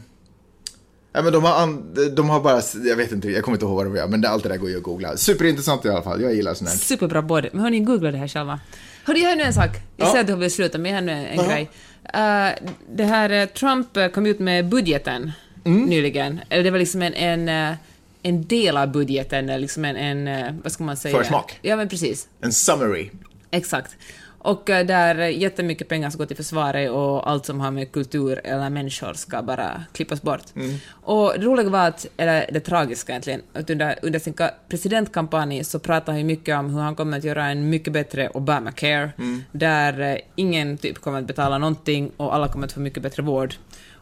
[1.13, 3.87] Ja, men de har, de har bara, jag vet inte, jag kommer inte ihåg vad
[3.87, 5.17] de gör, men det, allt det där går ju att googla.
[5.17, 6.77] Superintressant i alla fall, jag gillar sånt här.
[6.77, 7.49] Superbra både.
[7.53, 8.61] Men hörni, googla det här själva.
[9.05, 9.71] Hörni, jag har nu en sak.
[9.97, 10.13] Jag Ja.
[10.13, 11.47] ser att du har velat sluta, men jag har nu en Jaha.
[11.47, 11.63] grej.
[12.05, 15.33] Uh, det här, eh, Trump kom ut med budgeten
[15.65, 15.83] Mm.
[15.85, 16.41] nyligen.
[16.49, 17.77] Eller det var liksom en, en, eh,
[18.23, 21.19] en del av budgeten, eller liksom en, en, eh, vad ska man säga?
[21.19, 21.59] Försmak.
[21.63, 22.29] Ja, men precis.
[22.41, 23.11] En summary.
[23.51, 23.97] Exakt.
[24.43, 28.41] Och eh, där jättemycket pengar ska gå till försvaret och allt som har med kultur
[28.45, 30.43] eller människor ska bara klippas bort.
[30.91, 35.65] Och det roliga var att, eller det tragiska egentligen, att under, under sin ka- presidentkampanj
[35.65, 39.11] så pratade han mycket om hur han kommer att göra en mycket bättre Obamacare,
[39.53, 43.23] där eh, ingen typ kommer att betala någonting och alla kommer att få mycket bättre
[43.23, 43.55] vård.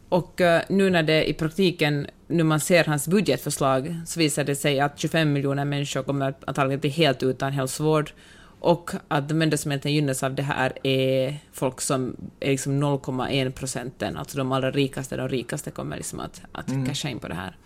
[0.08, 4.54] Och eh, nu när det i praktiken, nu man ser hans budgetförslag, så visar det
[4.56, 8.10] sig att 25 miljoner människor kommer att antagligen bli helt utan hälsovård.
[8.60, 12.82] Och att de enda som egentligen gynnas av det här är folk som är liksom
[12.84, 17.28] 0,1 procenten, alltså de allra rikaste, de rikaste kommer liksom att, att casha in på
[17.28, 17.56] det här.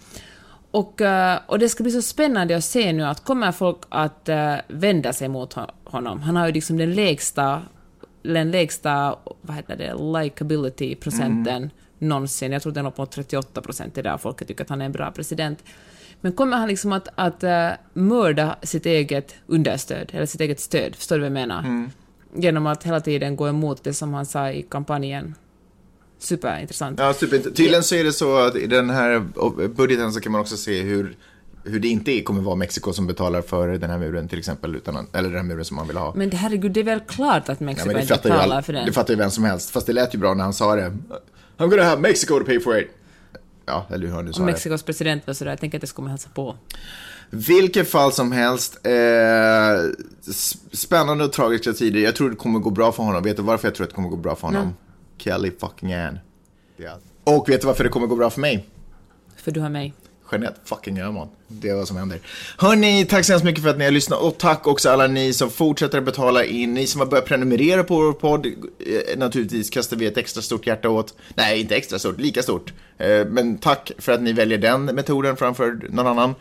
[0.71, 4.29] Och, eh, och det ska bli så spännande att se nu att kommer folk att
[4.29, 6.21] eh, vända sig mot ho- honom?
[6.23, 7.63] Han har ju liksom den lägsta,
[8.23, 11.71] den lägsta, vad heter det, likability-procenten
[12.03, 12.53] någonsin.
[12.53, 15.11] Jag tror den är mot 38 procent idag, folket tycker att han är en bra
[15.11, 15.65] president.
[16.21, 20.97] Men kommer han liksom att, att uh, mörda sitt eget understöd, eller sitt eget stöd,
[20.97, 21.89] förstår du vad jag menar?
[22.35, 25.35] Genom att hela tiden gå emot det som han sa i kampanjen.
[26.19, 26.99] Superintressant.
[26.99, 27.39] Ja, super.
[27.39, 29.19] Tydligen så är det så att i den här
[29.69, 31.17] budgeten så kan man också se hur
[31.65, 34.77] hur det inte är, kommer vara Mexiko som betalar för den här muren till exempel,
[34.77, 36.13] utan, eller den här muren som man vill ha.
[36.17, 38.73] Men det, herregud, det är väl klart att Mexiko Ja, det inte betalar all, för
[38.73, 38.87] den.
[38.87, 40.97] det fattar ju vem som helst, fast det lät ju bra när han sa det.
[41.63, 42.91] I'm gonna have Mexico to pay for it.
[43.67, 44.47] Ja, eller hur sa det.
[44.47, 46.57] Mexikos president var sådär, jag tänker att jag ska komma och hälsa på.
[47.31, 48.93] Vilket fall som helst, eh,
[50.73, 52.01] spännande och tragiska tider.
[52.01, 53.23] Jag tror det kommer gå bra för honom.
[53.23, 54.75] Vet du varför jag tror att det kommer gå bra för honom?
[55.19, 56.19] Kelly fucking Ann.
[57.25, 58.69] Och vet du varför det kommer gå bra för mig?
[59.37, 59.95] För du har mig.
[60.33, 61.29] Jeanette fucking Öhman.
[61.49, 62.19] Det är vad som händer.
[62.59, 65.33] Hörni, tack så hemskt mycket för att ni har lyssnat och tack också alla ni
[65.33, 66.75] som fortsätter att betala in.
[66.75, 70.67] Ni som har börjat prenumerera på vår podd, eh, naturligtvis kastar vi ett extra stort
[70.67, 71.15] hjärta åt.
[71.35, 72.73] Nej, inte extra stort, lika stort.
[72.99, 76.35] Eh, men tack för att ni väljer den metoden framför någon annan.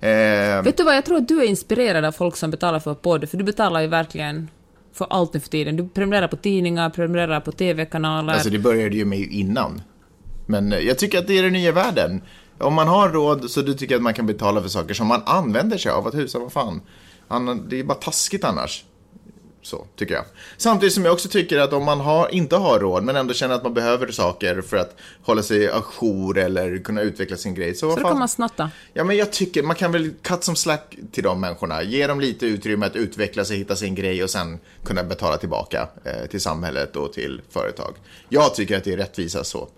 [0.00, 2.94] Eh, Vet du vad, jag tror att du är inspirerad av folk som betalar för
[2.94, 4.48] podd, för du betalar ju verkligen
[4.92, 5.76] för allt nu för tiden.
[5.76, 8.32] Du prenumererar på tidningar, prenumererar på TV-kanaler.
[8.32, 9.82] Alltså det började ju med innan.
[10.46, 12.22] Men jag tycker att det är den nya världen.
[12.58, 15.22] Om man har råd så du tycker att man kan betala för saker som man
[15.26, 16.06] använder sig av.
[16.06, 16.80] Att husa, vad fan.
[17.68, 18.84] Det är bara taskigt annars.
[19.62, 20.24] Så, tycker jag.
[20.56, 23.54] Samtidigt som jag också tycker att om man har, inte har råd men ändå känner
[23.54, 27.74] att man behöver saker för att hålla sig ajour eller kunna utveckla sin grej.
[27.74, 28.70] Så, så då kan man snatta.
[28.92, 31.82] Ja, men jag tycker man kan väl cut som slack till de människorna.
[31.82, 35.88] Ge dem lite utrymme att utveckla sig, hitta sin grej och sen kunna betala tillbaka
[36.04, 37.94] eh, till samhället och till företag.
[38.28, 39.68] Jag tycker att det är rättvisa så.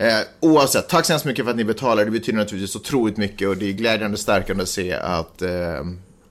[0.00, 2.04] Eh, oavsett, tack så hemskt mycket för att ni betalar.
[2.04, 5.50] Det betyder naturligtvis otroligt mycket och det är glädjande stärkande att se att, eh,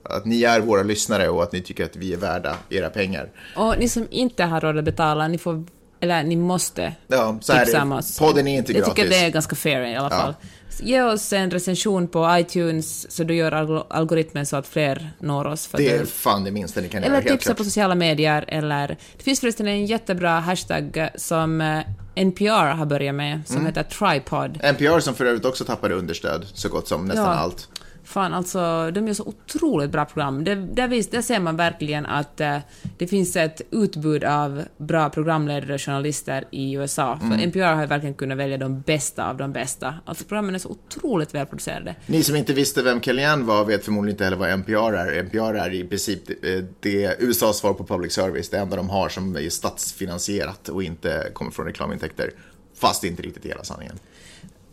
[0.04, 3.30] att ni är våra lyssnare och att ni tycker att vi är värda era pengar.
[3.56, 5.64] Och ni som inte har råd att betala, ni får,
[6.00, 8.20] eller ni måste Ja, så här är tipsa det.
[8.20, 8.96] Podden är inte Jag gratis.
[8.96, 10.34] tycker det är ganska fair i alla Ja.
[10.82, 15.48] Ge oss en recension på iTunes så du gör alg- algoritmen så att fler når
[15.48, 15.68] oss.
[15.68, 18.46] För Det är fan det minsta ni kan Eller göra, helt tipsa på sociala medier,
[18.48, 18.88] eller...
[19.18, 21.80] Det finns förresten en jättebra hashtag som eh,
[22.16, 23.66] NPR har börjat med, som Mm.
[23.68, 24.60] heter Tripod.
[24.64, 27.32] NPR som för övrigt också tappade understöd, så gott som nästan Ja.
[27.34, 27.68] allt.
[28.10, 30.44] Fan, alltså, de gör så otroligt bra program.
[30.44, 32.58] Det, där, vis, där ser man verkligen att eh,
[32.98, 37.18] det finns ett utbud av bra programledare och journalister i USA.
[37.20, 37.40] För Mm.
[37.40, 39.96] NPR har ju verkligen kunnat välja de bästa av de bästa.
[40.06, 41.96] Alltså programmen är så otroligt välproducerade.
[42.06, 45.24] Ni som inte visste vem Kellyanne var vet förmodligen inte heller vad NPR är.
[45.24, 48.50] NPR är i princip eh, det USAs svar på public service.
[48.50, 52.32] Det enda de har som är statsfinansierat och inte kommer från reklamintäkter.
[52.76, 54.00] Fast inte riktigt hela sanningen.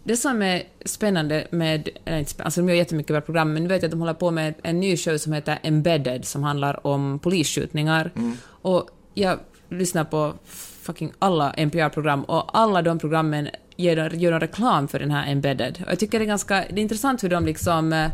[0.06, 3.62] Det som är spännande med, eller inte spännande, alltså de gör jättemycket bra program, men
[3.62, 6.42] nu vet jag att de håller på med en ny show som heter Embedded, som
[6.42, 8.12] handlar om polisskjutningar.
[8.48, 9.38] Och jag
[9.68, 10.34] lyssnar på
[10.82, 15.82] fucking alla NPR-program, och alla de programmen ger, gör en reklam för den här Embedded.
[15.86, 18.10] Och jag tycker det är ganska, det är intressant hur de liksom, eh,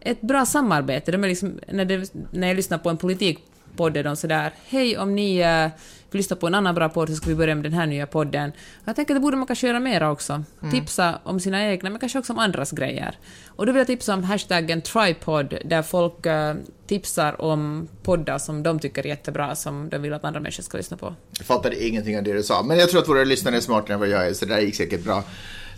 [0.00, 4.04] ett bra samarbete, de är liksom, när, det, när jag lyssnar på en politikpodd är
[4.04, 5.68] de sådär, hej om ni eh,
[6.10, 8.06] vill lyssna på en annan bra podd så ska vi börja med den här nya
[8.06, 8.52] podden.
[8.84, 10.44] Jag tänker att det borde man kanske göra mera också.
[10.70, 13.18] Tipsa om sina egna, men kanske också om andras grejer.
[13.46, 16.54] Och då vill jag tipsa om hashtaggen tripod, där folk eh,
[16.86, 20.76] tipsar om poddar som de tycker är jättebra, som de vill att andra människor ska
[20.76, 21.14] lyssna på.
[21.38, 22.62] Jag fattade ingenting av det du sa.
[22.62, 24.60] Men jag tror att våra lyssnare är smartare än vad jag är, så det där
[24.60, 25.24] gick säkert bra.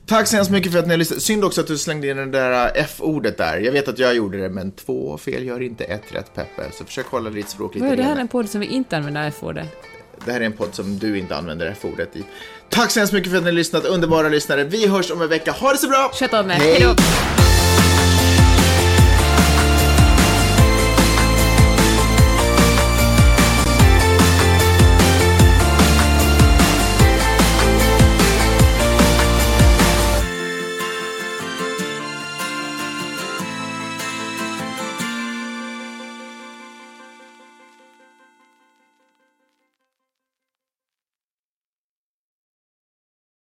[0.07, 1.23] Tack så hemskt mycket för att ni har lyssnat.
[1.23, 3.59] Synd också att du slängde in det där F-ordet där.
[3.59, 6.63] Jag vet att jag gjorde det, men två fel gör inte ett rätt, Peppe.
[6.73, 8.21] Så försök hålla ditt språk lite Vad är det här renare.
[8.23, 9.67] en podd som vi inte använder F-ordet?
[10.25, 12.25] Det här är en podd som du inte använder F-ordet i.
[12.69, 14.65] Tack så hemskt mycket för att ni har lyssnat, underbara lyssnare.
[14.65, 15.53] Vi hörs om en vecka.
[15.53, 16.11] Ha det så bra!
[16.15, 16.73] Sköt om er, Hej.
[16.73, 16.95] hejdå!